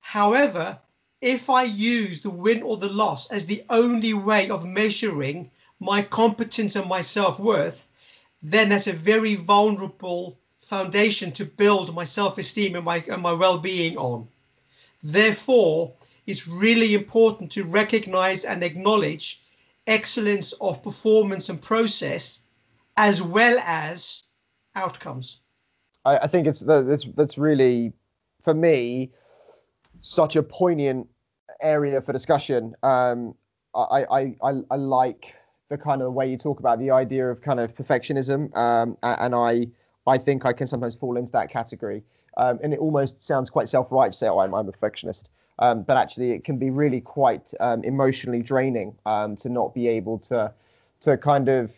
[0.00, 0.80] However,
[1.20, 6.02] if I use the win or the loss as the only way of measuring my
[6.02, 7.88] competence and my self worth,
[8.44, 13.32] then that's a very vulnerable foundation to build my self esteem and my, and my
[13.32, 14.28] well being on.
[15.02, 15.94] Therefore,
[16.26, 19.42] it's really important to recognize and acknowledge
[19.86, 22.42] excellence of performance and process
[22.96, 24.24] as well as
[24.74, 25.40] outcomes.
[26.04, 27.92] I, I think it's that's that's really
[28.42, 29.10] for me
[30.02, 31.06] such a poignant
[31.62, 32.74] area for discussion.
[32.82, 33.34] Um,
[33.74, 35.34] I, I, I, I like
[35.68, 39.34] the kind of way you talk about the idea of kind of perfectionism, um, and
[39.34, 39.66] I
[40.06, 42.02] I think I can sometimes fall into that category.
[42.36, 45.82] Um, and it almost sounds quite self-right to say, "Oh, I'm, I'm a perfectionist," um,
[45.82, 50.18] but actually, it can be really quite um, emotionally draining um, to not be able
[50.20, 50.52] to
[51.00, 51.72] to kind of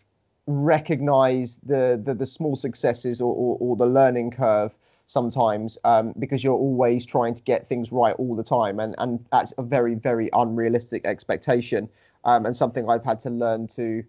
[0.47, 4.73] recognize the the, the small successes or, or, or the learning curve
[5.09, 9.25] sometimes um, because you're always trying to get things right all the time, and and
[9.31, 11.89] that's a very very unrealistic expectation,
[12.27, 14.05] um, and something I've had to learn to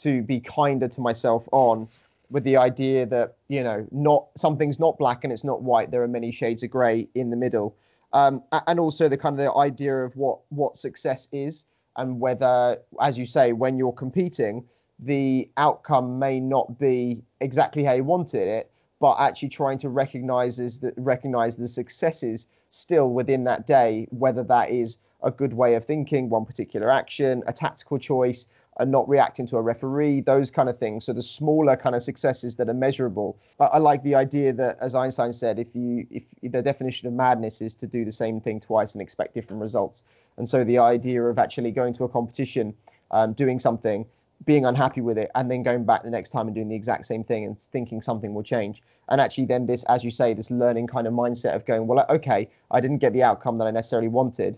[0.00, 1.88] to be kinder to myself on
[2.30, 5.92] with the idea that you know not something's not black and it's not white.
[5.92, 7.76] There are many shades of gray in the middle.
[8.12, 11.66] Um, and also the kind of the idea of what what success is
[11.96, 14.64] and whether as you say when you're competing
[14.98, 20.58] the outcome may not be exactly how you wanted it but actually trying to recognize
[20.58, 25.74] is that recognize the successes still within that day, whether that is a good way
[25.74, 28.46] of thinking, one particular action, a tactical choice,
[28.78, 31.04] and not reacting to a referee, those kind of things.
[31.04, 33.36] So the smaller kind of successes that are measurable.
[33.58, 37.14] I, I like the idea that, as Einstein said, if you if the definition of
[37.14, 40.04] madness is to do the same thing twice and expect different results.
[40.36, 42.74] And so the idea of actually going to a competition,
[43.10, 44.06] um, doing something,
[44.44, 47.06] being unhappy with it and then going back the next time and doing the exact
[47.06, 50.50] same thing and thinking something will change and actually then this as you say this
[50.50, 53.70] learning kind of mindset of going well okay i didn't get the outcome that i
[53.70, 54.56] necessarily wanted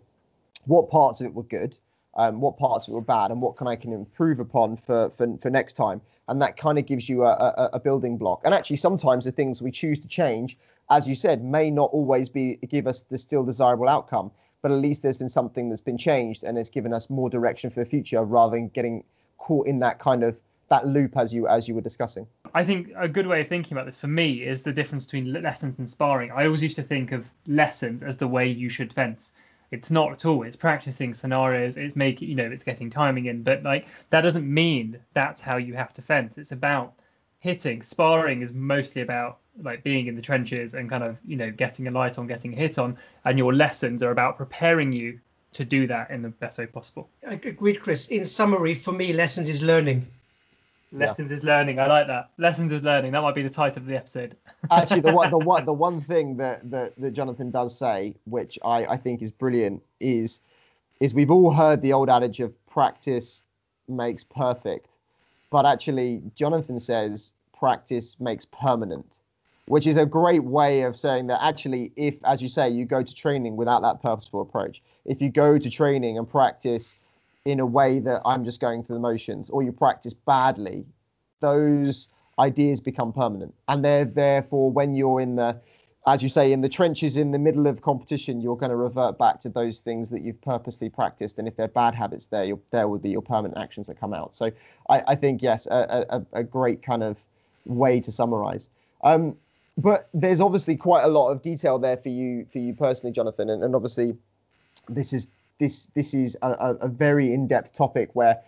[0.66, 1.76] what parts of it were good
[2.14, 5.10] um, what parts of it were bad and what can i can improve upon for
[5.10, 6.00] for, for next time.
[6.28, 8.42] And that kind of gives you a, a, a building block.
[8.44, 10.58] And actually sometimes the things we choose to change
[10.90, 14.30] as you said may not always be give us the still desirable outcome
[14.62, 17.70] but at least there's been something that's been changed and it's given us more direction
[17.70, 19.02] for the future rather than getting
[19.38, 20.36] caught in that kind of
[20.68, 22.26] that loop as you as you were discussing.
[22.54, 25.32] I think a good way of thinking about this for me is the difference between
[25.32, 26.30] lessons and sparring.
[26.30, 29.32] I always used to think of lessons as the way you should fence
[29.70, 33.42] it's not at all it's practicing scenarios it's making you know it's getting timing in
[33.42, 36.94] but like that doesn't mean that's how you have to fence it's about
[37.38, 41.50] hitting sparring is mostly about like being in the trenches and kind of you know
[41.50, 45.18] getting a light on getting a hit on and your lessons are about preparing you
[45.52, 47.08] to do that in the best way possible.
[47.28, 48.08] I agreed, Chris.
[48.08, 50.06] In summary, for me, lessons is learning.
[50.92, 51.36] Lessons yeah.
[51.36, 51.78] is learning.
[51.78, 52.30] I like that.
[52.38, 53.12] Lessons is learning.
[53.12, 54.36] That might be the title of the episode.
[54.70, 58.58] Actually, the one, the one, the one thing that, that that Jonathan does say, which
[58.64, 60.40] I I think is brilliant, is
[61.00, 63.44] is we've all heard the old adage of practice
[63.88, 64.98] makes perfect,
[65.50, 69.20] but actually, Jonathan says practice makes permanent
[69.70, 73.04] which is a great way of saying that actually, if, as you say, you go
[73.04, 76.96] to training without that purposeful approach, if you go to training and practice
[77.44, 80.84] in a way that I'm just going through the motions, or you practice badly,
[81.40, 83.54] those ideas become permanent.
[83.68, 85.58] And they're therefore, when you're in the,
[86.06, 89.18] as you say, in the trenches in the middle of competition, you're going to revert
[89.18, 91.38] back to those things that you've purposely practiced.
[91.38, 94.36] And if they're bad habits, there, there would be your permanent actions that come out.
[94.36, 94.50] So
[94.88, 97.18] I, I think, yes, a, a, a great kind of
[97.64, 98.68] way to summarize.
[99.02, 99.36] Um,
[99.78, 103.48] but there's obviously quite a lot of detail there for you for you personally, Jonathan,
[103.48, 104.14] and, and obviously
[104.88, 105.28] this is
[105.60, 108.40] this this is a, a very in-depth topic where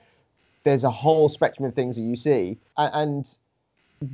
[0.65, 3.39] there's a whole spectrum of things that you see and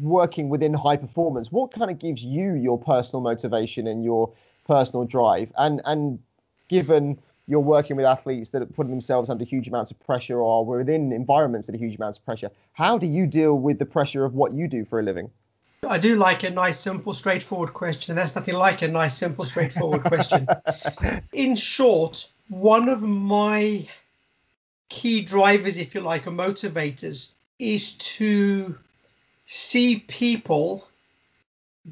[0.03, 4.31] working within high performance what kind of gives you your personal motivation and your
[4.67, 6.19] personal drive and and
[6.69, 10.67] given you're working with athletes that are putting themselves under huge amounts of pressure or
[10.67, 14.27] within environments that are huge amounts of pressure how do you deal with the pressure
[14.27, 15.31] of what you do for a living
[15.87, 18.17] I do like a nice, simple, straightforward question.
[18.17, 20.47] That's nothing like a nice, simple, straightforward question.
[21.33, 23.87] In short, one of my
[24.89, 28.79] key drivers, if you like, or motivators, is to
[29.45, 30.87] see people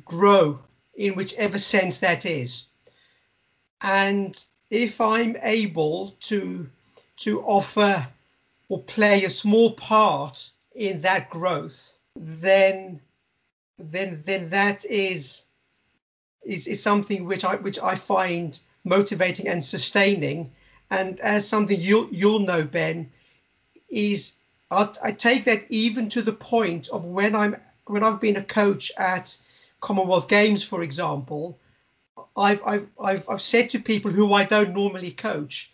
[0.05, 0.59] grow
[0.97, 2.67] in whichever sense that is.
[3.83, 6.69] And if I'm able to
[7.19, 8.07] to offer
[8.69, 13.01] or play a small part in that growth, then
[13.79, 15.45] then then that is
[16.45, 20.51] is is something which I which I find motivating and sustaining.
[20.91, 23.11] And as something you'll you'll know, Ben,
[23.89, 24.37] is
[24.71, 27.57] i I take that even to the point of when I'm
[27.87, 29.37] when I've been a coach at
[29.81, 31.59] Commonwealth Games, for example,
[32.37, 35.73] I've I've I've, I've said to people who I don't normally coach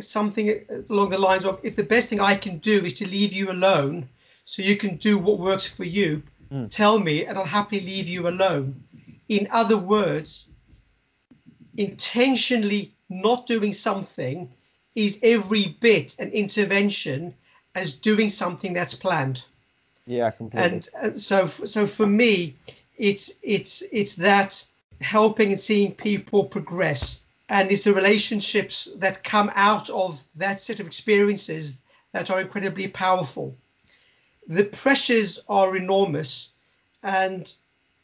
[0.00, 3.32] something along the lines of if the best thing I can do is to leave
[3.32, 4.08] you alone
[4.44, 6.22] so you can do what works for you,
[6.52, 6.70] mm.
[6.70, 8.82] tell me and I'll happily leave you alone.
[9.28, 10.48] In other words,
[11.76, 14.50] intentionally not doing something
[14.94, 17.34] is every bit an intervention
[17.74, 19.44] as doing something that's planned.
[20.06, 20.68] Yeah, completely.
[20.68, 22.56] And, and so, so for me,
[22.96, 24.64] it's it's it's that
[25.00, 30.80] helping and seeing people progress, and it's the relationships that come out of that set
[30.80, 31.78] of experiences
[32.12, 33.54] that are incredibly powerful.
[34.48, 36.52] The pressures are enormous,
[37.02, 37.52] and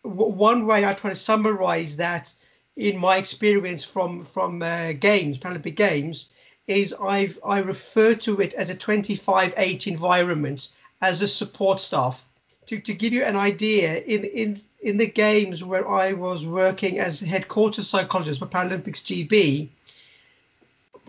[0.05, 2.35] w- one way I try to summarize that
[2.77, 6.29] in my experience from from uh, games, Paralympic Games,
[6.67, 10.71] is I've I refer to it as a 25-8 environment
[11.03, 12.29] as a support staff.
[12.67, 16.99] To, to give you an idea, in in in the games where I was working
[16.99, 19.69] as headquarters psychologist for Paralympics GB,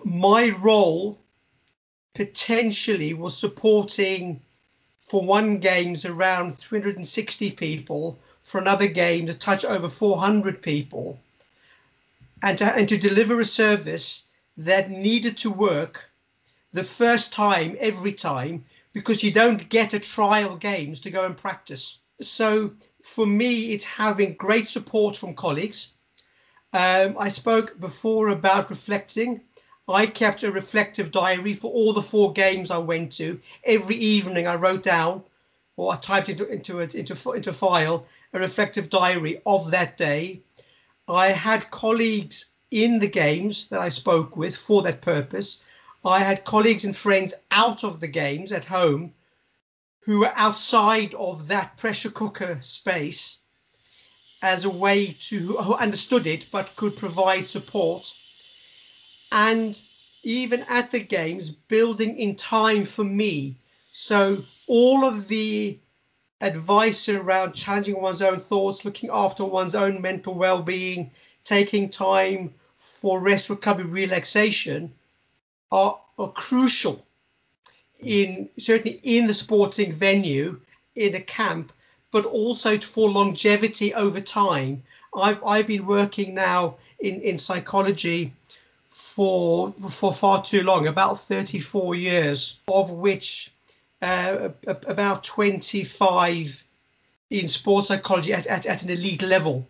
[0.03, 1.17] my role
[2.13, 4.41] potentially was supporting
[4.99, 11.19] for one games around 360 people, for another game to touch over 400 people
[12.43, 14.25] and to, and to deliver a service
[14.57, 16.11] that needed to work
[16.73, 21.37] the first time every time because you don't get a trial games to go and
[21.37, 21.99] practice.
[22.21, 25.93] So for me, it's having great support from colleagues.
[26.73, 29.41] Um, I spoke before about reflecting.
[29.87, 33.39] I kept a reflective diary for all the four games I went to.
[33.63, 35.23] Every evening, I wrote down,
[35.77, 39.97] or I typed into into a, into into a file, a reflective diary of that
[39.97, 40.41] day.
[41.07, 45.61] I had colleagues in the games that I spoke with for that purpose.
[46.05, 49.13] I had colleagues and friends out of the games at home
[50.01, 53.39] who were outside of that pressure cooker space
[54.41, 58.13] as a way to who understood it but could provide support.
[59.31, 59.81] And
[60.23, 63.55] even at the games, building in time for me.
[63.91, 65.77] So all of the
[66.43, 71.09] advice around challenging one's own thoughts, looking after one's own mental well-being,
[71.45, 74.93] taking time for rest, recovery, relaxation
[75.71, 77.05] are, are crucial
[78.01, 80.59] in certainly in the sporting venue,
[80.95, 81.71] in a camp,
[82.11, 84.83] but also for longevity over time.
[85.15, 88.33] I've I've been working now in, in psychology
[88.89, 93.52] for for far too long, about 34 years, of which
[94.03, 96.63] uh, about 25
[97.29, 99.65] in sports psychology at, at, at an elite level.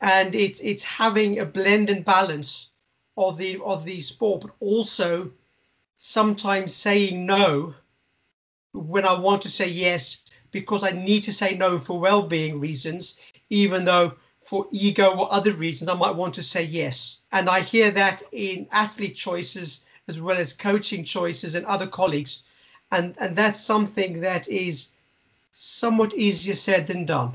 [0.00, 2.70] And it's it's having a blend and balance
[3.16, 5.30] of the of the sport, but also
[5.96, 7.74] sometimes saying no
[8.72, 10.18] when I want to say yes
[10.50, 13.16] because I need to say no for well-being reasons,
[13.50, 17.18] even though for ego or other reasons I might want to say yes.
[17.32, 22.42] And I hear that in athlete choices as well as coaching choices and other colleagues.
[22.90, 24.90] And and that's something that is
[25.52, 27.34] somewhat easier said than done.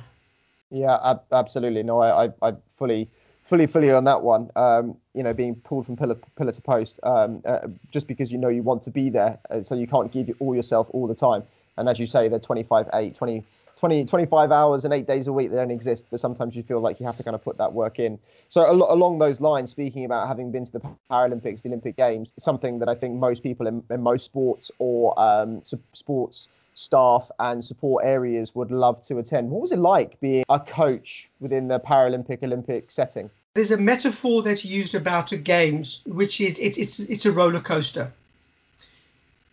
[0.72, 1.84] Yeah, absolutely.
[1.84, 3.08] No, I, I, I fully
[3.44, 4.50] fully, fully on that one.
[4.56, 8.38] Um, you know, being pulled from pillar pillar to post, um, uh, just because you
[8.38, 11.16] know you want to be there, uh, so you can't give all yourself all the
[11.16, 11.44] time.
[11.78, 13.44] And as you say, they're 25, 8, 20,
[13.84, 15.50] 20, 25 hours and eight days a week.
[15.50, 17.74] They don't exist, but sometimes you feel like you have to kind of put that
[17.74, 18.18] work in.
[18.48, 20.80] So al- along those lines, speaking about having been to the
[21.12, 25.20] Paralympics, the Olympic Games, something that I think most people in, in most sports or
[25.20, 25.62] um,
[25.92, 29.50] sports staff and support areas would love to attend.
[29.50, 33.30] What was it like being a coach within the Paralympic Olympic setting?
[33.54, 37.60] There's a metaphor that's used about the games, which is it's it's it's a roller
[37.60, 38.14] coaster.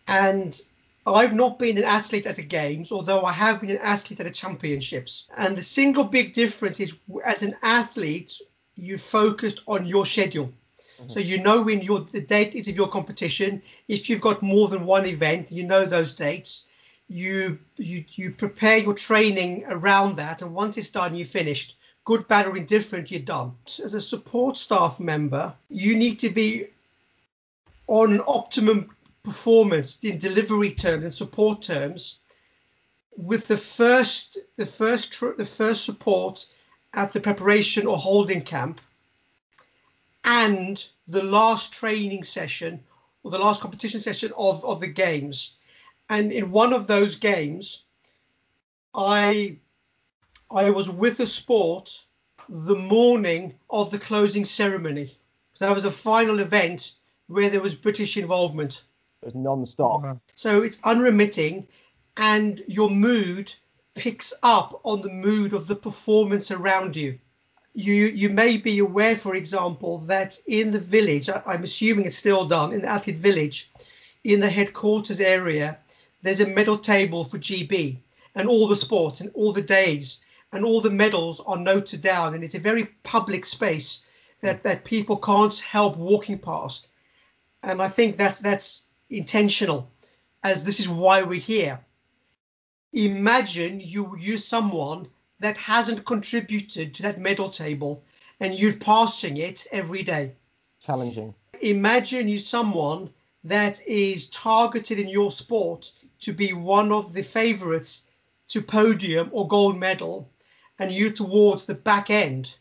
[0.07, 0.61] And
[1.05, 4.27] I've not been an athlete at the games, although I have been an athlete at
[4.27, 5.27] the championships.
[5.37, 6.93] And the single big difference is
[7.25, 8.39] as an athlete,
[8.75, 10.47] you focused on your schedule.
[10.47, 11.09] Mm-hmm.
[11.09, 13.61] So you know when your the date is of your competition.
[13.87, 16.67] If you've got more than one event, you know those dates
[17.11, 21.75] you you you prepare your training around that and once it's done you finished
[22.05, 23.51] good bad or indifferent you're done
[23.83, 26.67] as a support staff member you need to be
[27.87, 28.89] on optimum
[29.23, 32.19] performance in delivery terms and support terms
[33.15, 36.45] with the first the first the first support
[36.93, 38.81] at the preparation or holding camp
[40.23, 42.83] and the last training session
[43.23, 45.57] or the last competition session of of the games
[46.11, 47.85] and in one of those games,
[48.93, 49.59] I
[50.53, 52.03] I was with the sport
[52.49, 55.17] the morning of the closing ceremony.
[55.53, 56.95] So that was a final event
[57.27, 58.83] where there was British involvement.
[59.23, 60.17] It's non-stop.
[60.35, 61.67] So it's unremitting,
[62.17, 63.53] and your mood
[63.93, 67.19] picks up on the mood of the performance around you.
[67.73, 72.17] You you may be aware, for example, that in the village, I, I'm assuming it's
[72.17, 73.71] still done in the athlete village,
[74.23, 75.77] in the headquarters area,
[76.21, 77.97] there's a medal table for GB
[78.35, 80.21] and all the sports and all the days
[80.53, 84.03] and all the medals are noted down, and it's a very public space
[84.41, 86.89] that that people can't help walking past.
[87.63, 89.91] And I think that's that's intentional,
[90.41, 91.79] as this is why we're here.
[92.93, 95.07] Imagine you you someone
[95.39, 98.03] that hasn't contributed to that medal table
[98.39, 100.33] and you're passing it every day.
[100.81, 101.35] Challenging.
[101.61, 103.09] imagine you someone
[103.43, 108.07] that is targeted in your sport to be one of the favorites
[108.47, 110.29] to podium or gold medal
[110.79, 112.55] and you towards the back end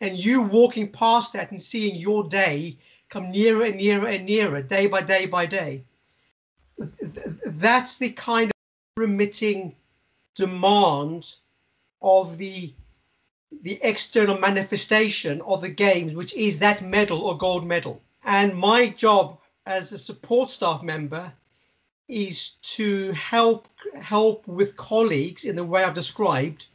[0.00, 2.76] and you walking past that and seeing your day
[3.08, 5.84] come nearer and nearer and nearer day by day by day
[7.46, 8.52] that's the kind of
[8.96, 9.74] remitting
[10.34, 11.34] demand
[12.00, 12.72] of the
[13.60, 18.00] the external manifestation of the games, which is that medal or gold medal.
[18.24, 21.32] And my job as a support staff member
[22.08, 23.68] is to help
[24.00, 26.66] help with colleagues in the way I've described,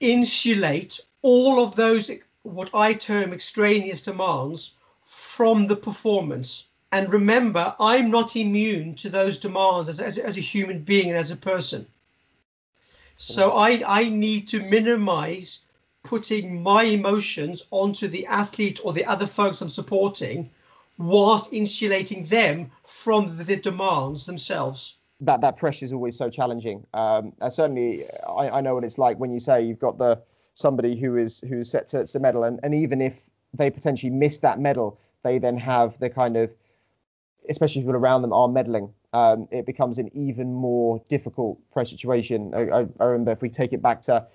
[0.00, 2.10] insulate all of those
[2.42, 6.68] what I term extraneous demands from the performance.
[6.92, 11.16] And remember, I'm not immune to those demands as, as, as a human being and
[11.16, 11.86] as a person.
[13.16, 15.60] So I, I need to minimize
[16.02, 20.50] putting my emotions onto the athlete or the other folks I'm supporting
[20.98, 24.96] whilst insulating them from the demands themselves.
[25.20, 26.86] That that pressure is always so challenging.
[26.94, 30.22] Um, certainly, I, I know what it's like when you say you've got the
[30.54, 34.38] somebody who is who's set to, to medal, and, and even if they potentially miss
[34.38, 36.50] that medal, they then have the kind of,
[37.48, 42.52] especially people around them are meddling, um, it becomes an even more difficult pressure situation.
[42.54, 44.26] I, I, I, remember if we take it back to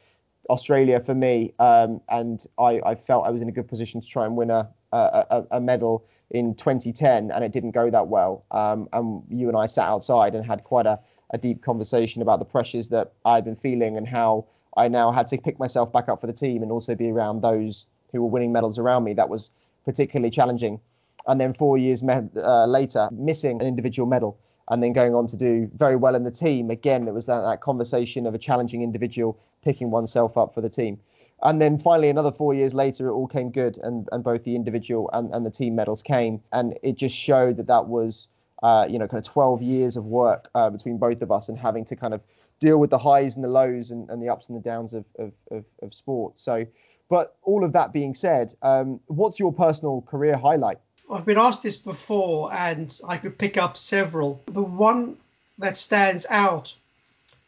[0.49, 4.07] Australia for me, um, and I, I, felt I was in a good position to
[4.07, 8.45] try and win a, a, a medal in 2010, and it didn't go that well.
[8.51, 10.99] Um, and you and I sat outside and had quite a,
[11.31, 14.45] a deep conversation about the pressures that I'd been feeling and how
[14.77, 17.41] I now had to pick myself back up for the team and also be around
[17.41, 19.13] those who were winning medals around me.
[19.13, 19.51] That was
[19.85, 20.79] particularly challenging.
[21.27, 24.37] And then four years me- uh, later, missing an individual medal
[24.69, 26.69] and then going on to do very well in the team.
[26.69, 30.69] Again, it was that, that conversation of a challenging individual picking oneself up for the
[30.69, 30.99] team.
[31.43, 34.55] And then finally, another four years later, it all came good, and, and both the
[34.55, 36.41] individual and, and the team medals came.
[36.53, 38.29] And it just showed that that was,
[38.63, 41.57] uh, you know, kind of 12 years of work uh, between both of us and
[41.57, 42.21] having to kind of
[42.59, 45.05] deal with the highs and the lows and, and the ups and the downs of,
[45.19, 46.39] of, of, of sport.
[46.39, 46.65] So,
[47.09, 50.79] but all of that being said, um, what's your personal career highlight?
[51.11, 54.41] I've been asked this before, and I could pick up several.
[54.47, 55.17] The one
[55.59, 56.75] that stands out,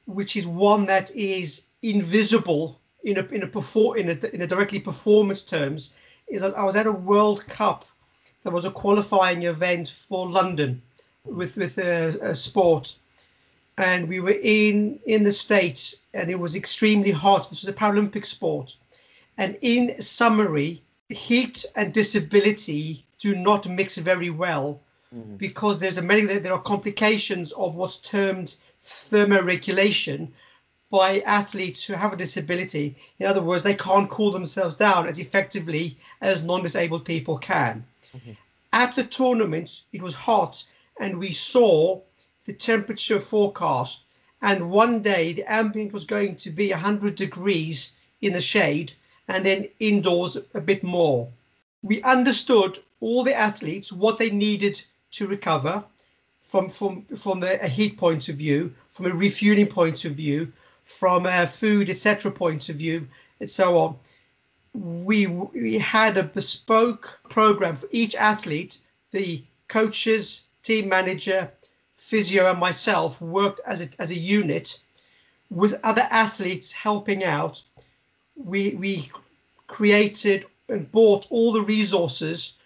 [0.06, 4.48] which is one that is invisible in a in a perform in a, in a
[4.48, 5.92] directly performance terms,
[6.28, 7.86] is that I was at a World Cup.
[8.44, 10.82] There was a qualifying event for London
[11.26, 12.96] with with a, a sport,
[13.78, 17.50] and we were in in the states, and it was extremely hot.
[17.50, 18.76] This was a Paralympic sport,
[19.38, 24.82] and in summary, heat and disability do not mix very well
[25.14, 25.36] mm-hmm.
[25.36, 30.30] because there's a many there are complications of what's termed thermoregulation
[30.90, 32.96] by athletes who have a disability.
[33.20, 37.86] In other words, they can't cool themselves down as effectively as non-disabled people can.
[38.16, 38.32] Mm-hmm.
[38.72, 40.64] At the tournament, it was hot,
[41.00, 42.02] and we saw
[42.46, 44.04] the temperature forecast.
[44.42, 48.94] And one day, the ambient was going to be 100 degrees in the shade,
[49.28, 51.30] and then indoors a bit more.
[51.84, 55.84] We understood all the athletes what they needed to recover
[56.42, 60.52] from from from a heat point of view, from a refueling point of view,
[60.84, 62.32] from a food etc.
[62.32, 63.08] point of view,
[63.40, 64.00] and so on.
[64.74, 68.80] We we had a bespoke program for each athlete.
[69.12, 71.52] The coaches, team manager,
[71.96, 74.80] physio, and myself worked as a as a unit
[75.50, 77.62] with other athletes helping out.
[78.36, 79.12] We we
[79.68, 82.58] created and bought all the resources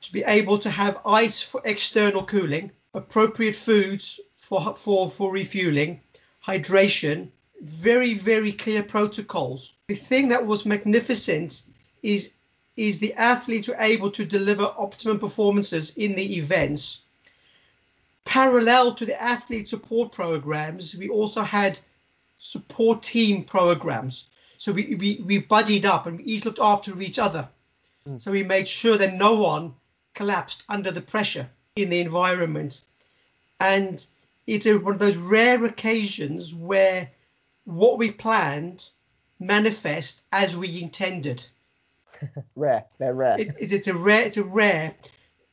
[0.00, 6.00] to be able to have ice for external cooling, appropriate foods for, for, for refueling,
[6.46, 7.28] hydration,
[7.62, 9.74] very, very clear protocols.
[9.88, 11.64] The thing that was magnificent
[12.02, 12.34] is,
[12.76, 17.02] is the athletes were able to deliver optimum performances in the events.
[18.24, 21.78] Parallel to the athlete support programs, we also had
[22.38, 24.28] support team programs.
[24.64, 27.46] So we, we, we buddied up and we each looked after each other.
[28.08, 28.18] Mm.
[28.18, 29.74] So we made sure that no one
[30.14, 32.80] collapsed under the pressure in the environment.
[33.60, 34.06] and
[34.46, 37.10] it's a, one of those rare occasions where
[37.66, 38.88] what we planned
[39.38, 41.46] manifest as we intended.
[42.56, 43.38] rare, they're rare.
[43.38, 44.94] It, it, it's a rare, it's a rare,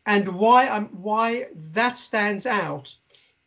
[0.06, 2.96] and why I'm why that stands out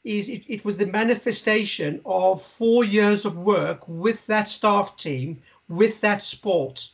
[0.04, 5.42] is it, it was the manifestation of four years of work with that staff team,
[5.68, 6.90] with that sport,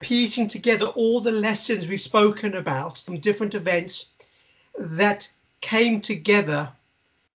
[0.00, 4.10] piecing together all the lessons we've spoken about from different events
[4.78, 6.70] that came together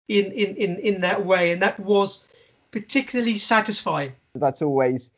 [0.08, 2.26] in in in, in that way, and that was
[2.72, 4.12] particularly satisfying.
[4.34, 5.12] That's always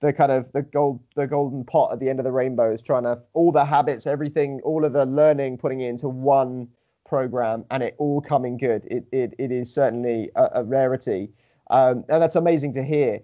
[0.00, 2.82] the kind of the gold the golden pot at the end of the rainbow is
[2.82, 6.68] trying to all the habits everything all of the learning putting it into one
[7.08, 8.84] program and it all coming good.
[8.84, 11.30] It it, it is certainly a, a rarity.
[11.70, 13.20] Um, and that's amazing to hear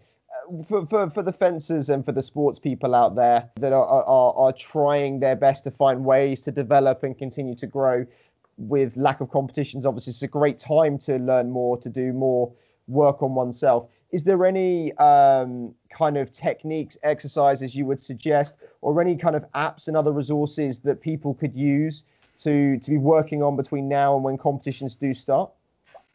[0.66, 4.34] for, for, for the fencers and for the sports people out there that are, are,
[4.34, 8.06] are trying their best to find ways to develop and continue to grow
[8.56, 12.52] with lack of competitions obviously it's a great time to learn more to do more
[12.86, 19.00] work on oneself is there any um, kind of techniques, exercises you would suggest, or
[19.00, 22.04] any kind of apps and other resources that people could use
[22.38, 25.50] to to be working on between now and when competitions do start?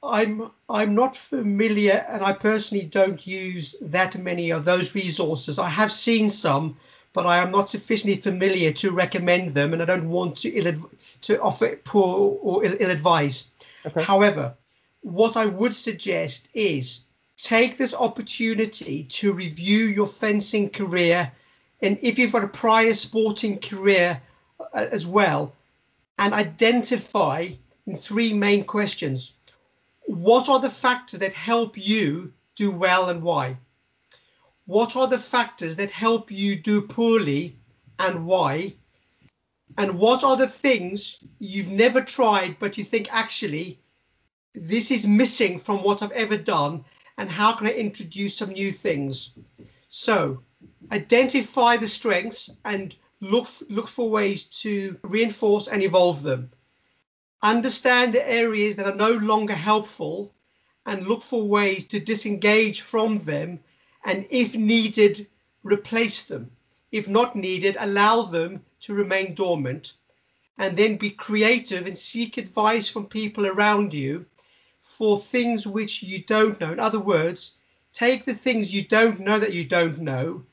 [0.01, 5.59] I'm I'm not familiar, and I personally don't use that many of those resources.
[5.59, 6.77] I have seen some,
[7.13, 10.89] but I am not sufficiently familiar to recommend them, and I don't want to Ill,
[11.21, 13.49] to offer poor or ill, ill advice.
[13.85, 14.03] Okay.
[14.03, 14.55] However,
[15.01, 17.01] what I would suggest is
[17.41, 21.31] take this opportunity to review your fencing career
[21.81, 24.21] and if you've got a prior sporting career
[24.59, 25.53] uh, as well
[26.17, 27.47] and identify
[27.87, 29.33] in three main questions
[30.09, 33.55] what are the factors that help you do well and why
[34.65, 37.55] what are the factors that help you do poorly
[37.99, 38.73] and why
[39.77, 43.79] and what are the things you've never tried but you think actually
[44.55, 46.83] this is missing from what I've ever done
[47.19, 49.35] and how can I introduce some new things?
[49.89, 50.41] So
[50.91, 56.49] identify the strengths and look, look for ways to reinforce and evolve them.
[57.41, 60.33] Understand the areas that are no longer helpful
[60.85, 63.59] and look for ways to disengage from them
[64.03, 65.27] and if needed,
[65.63, 66.51] replace them.
[66.91, 69.93] If not needed, allow them to remain dormant
[70.57, 74.25] and then be creative and seek advice from people around you
[74.81, 76.73] for things which you don't know.
[76.73, 77.57] In other words,
[77.93, 80.43] take the things you don't know that you don't know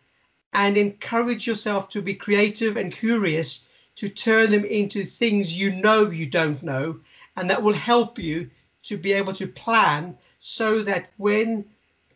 [0.52, 3.65] and encourage yourself to be creative and curious
[3.96, 6.98] to turn them into things you know you don't know.
[7.36, 8.50] And that will help you
[8.84, 11.64] to be able to plan so that when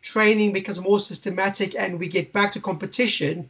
[0.01, 3.49] training becomes more systematic and we get back to competition,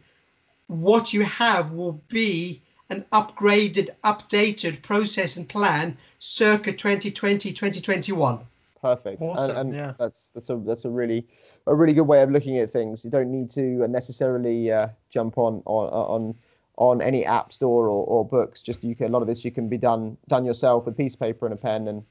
[0.67, 8.39] what you have will be an upgraded, updated process and plan circa 2020, 2021
[8.82, 9.21] perfect.
[9.21, 9.93] Awesome, and, and yeah.
[9.99, 11.27] that's that's a that's a really
[11.67, 13.05] a really good way of looking at things.
[13.05, 16.36] You don't need to necessarily uh, jump on on on
[16.82, 18.63] on any app store or, or books.
[18.63, 21.13] Just you can a lot of this you can be done done yourself with piece
[21.13, 22.03] of paper and a pen and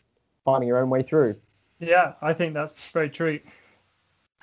[0.45, 1.35] finding your own way through.
[1.81, 3.41] Yeah, I think that's very true.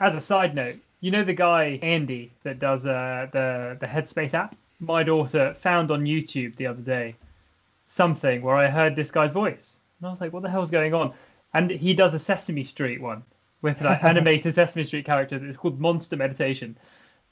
[0.01, 4.33] As a side note, you know the guy Andy that does uh, the the Headspace
[4.33, 4.53] app.
[4.81, 7.15] My daughter found on YouTube the other day
[7.87, 10.93] something where I heard this guy's voice, and I was like, "What the hell's going
[10.93, 11.13] on?"
[11.53, 13.23] and he does a Sesame Street one
[13.61, 15.41] with like animated Sesame Street characters.
[15.41, 16.77] It's called Monster Meditation.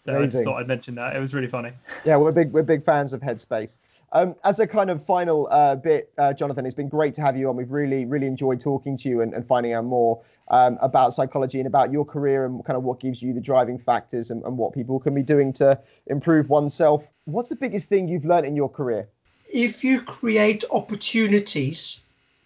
[0.06, 0.24] So Amazing.
[0.24, 1.16] I just thought I'd mention that.
[1.16, 1.72] It was really funny.
[2.04, 3.80] Yeah, we're big we're big fans of Headspace.
[4.12, 7.36] Um, as a kind of final uh, bit, uh, Jonathan, it's been great to have
[7.36, 7.56] you on.
[7.56, 11.60] We've really really enjoyed talking to you and, and finding out more um, about psychology
[11.60, 14.56] and about your career and kind of what gives you the driving factors and, and
[14.60, 17.08] what people can be doing to improve oneself.
[17.26, 19.10] What's the biggest thing you've learned in your career?
[19.52, 22.00] If you create opportunities,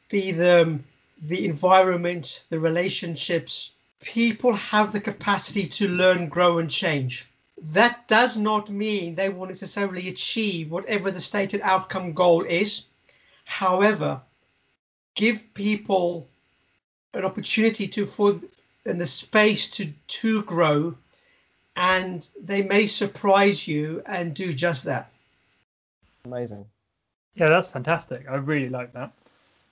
[0.10, 0.86] be them
[1.22, 7.29] the environment, the relationships, people have the capacity to learn, grow, and change.
[7.62, 12.86] That does not mean they will necessarily achieve whatever the stated outcome goal is.
[13.46, 14.22] However,
[15.16, 16.28] give people
[17.14, 18.40] an opportunity to for
[18.86, 20.96] and the space to to grow
[21.76, 25.12] and they may surprise you and do just that
[26.26, 26.66] amazing
[27.36, 29.12] yeah that's fantastic i really like that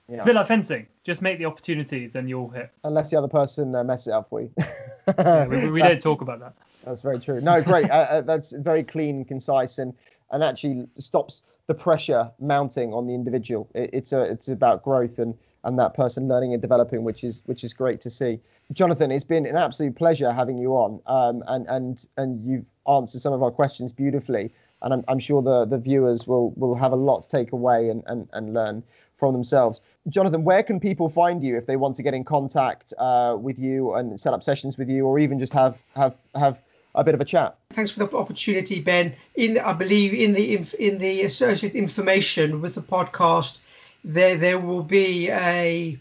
[0.08, 0.14] yeah.
[0.14, 0.86] It's a bit like fencing.
[1.04, 2.70] Just make the opportunities and you'll hit.
[2.82, 4.50] Unless the other person uh, messes it up for you.
[5.18, 6.54] yeah, we, we, don't talk about that.
[6.84, 7.40] That's very true.
[7.40, 7.90] No, great.
[7.90, 9.94] uh, uh, that's very clean and concise and,
[10.30, 13.68] and actually stops the pressure mounting on the individual.
[13.74, 15.34] It, it's a, it's about growth and,
[15.64, 18.40] and that person learning and developing, which is which is great to see.
[18.72, 23.20] Jonathan, it's been an absolute pleasure having you on, um, and and and you've answered
[23.20, 24.52] some of our questions beautifully,
[24.82, 27.88] and I'm, I'm sure the the viewers will will have a lot to take away
[27.88, 28.82] and, and and learn
[29.18, 29.80] from themselves.
[30.08, 33.58] Jonathan, where can people find you if they want to get in contact uh, with
[33.58, 36.60] you and set up sessions with you, or even just have have have
[36.94, 37.56] a bit of a chat?
[37.70, 39.14] Thanks for the opportunity, Ben.
[39.34, 43.58] In I believe in the in the associated information with the podcast,
[44.04, 45.98] there there will be a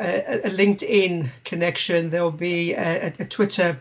[0.00, 2.10] a, a LinkedIn connection.
[2.10, 3.80] There will be a, a Twitter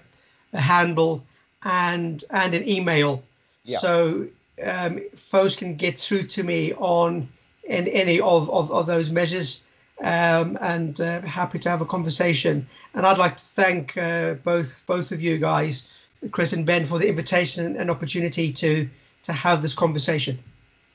[0.53, 1.24] handle
[1.64, 3.24] and and an email.
[3.64, 3.80] Yeah.
[3.80, 4.28] So
[4.64, 7.28] um, folks can get through to me on
[7.64, 9.64] in any of, of, of those measures
[10.01, 12.68] um, and uh, happy to have a conversation.
[12.93, 15.88] And I'd like to thank uh, both both of you guys,
[16.32, 18.89] Chris and Ben, for the invitation and opportunity to
[19.24, 20.39] to have this conversation.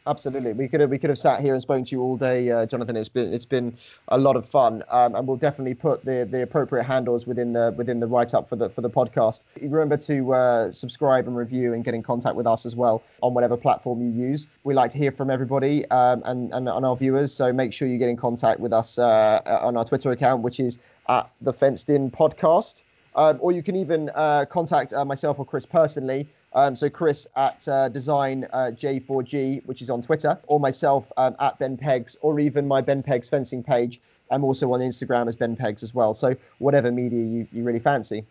[0.08, 2.48] Absolutely, we could have we could have sat here and spoken to you all day,
[2.48, 2.96] uh, Jonathan.
[2.96, 3.74] It's been it's been
[4.08, 7.74] a lot of fun, um, and we'll definitely put the, the appropriate handles within the
[7.76, 9.42] within the write up for the for the podcast.
[9.60, 13.34] Remember to uh, subscribe and review and get in contact with us as well on
[13.34, 14.46] whatever platform you use.
[14.62, 17.88] We like to hear from everybody um, and and on our viewers, so make sure
[17.88, 20.78] you get in contact with us uh, on our Twitter account, which is
[21.08, 22.84] at the Fenced In Podcast.
[23.16, 26.28] Um, or you can even uh, contact uh, myself or Chris personally.
[26.52, 31.34] Um, so Chris at uh, Design uh, J4G, which is on Twitter, or myself um,
[31.40, 34.00] at Ben Pegs, or even my Ben Pegs fencing page.
[34.30, 36.12] I'm also on Instagram as Ben Pegs as well.
[36.14, 38.24] So whatever media you, you really fancy.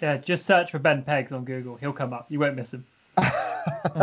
[0.00, 1.76] Yeah, just search for Ben Pegs on Google.
[1.76, 2.26] He'll come up.
[2.28, 2.84] You won't miss him.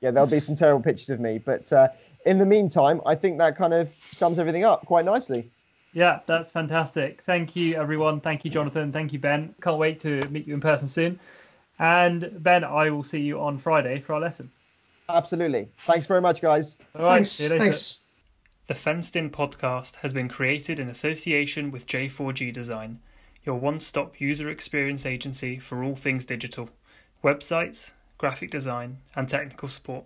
[0.00, 1.38] yeah, there'll be some terrible pictures of me.
[1.38, 1.88] But uh,
[2.24, 5.50] in the meantime, I think that kind of sums everything up quite nicely.
[5.96, 7.22] Yeah, that's fantastic.
[7.24, 8.20] Thank you, everyone.
[8.20, 8.92] Thank you, Jonathan.
[8.92, 9.54] Thank you, Ben.
[9.62, 11.18] Can't wait to meet you in person soon.
[11.78, 14.52] And Ben, I will see you on Friday for our lesson.
[15.08, 15.68] Absolutely.
[15.78, 16.76] Thanks very much, guys.
[16.94, 17.26] All right.
[17.26, 17.38] Thanks.
[17.38, 17.96] Thanks.
[18.66, 23.00] The Fenced In podcast has been created in association with J4G Design,
[23.44, 26.68] your one stop user experience agency for all things digital,
[27.24, 30.04] websites, graphic design, and technical support.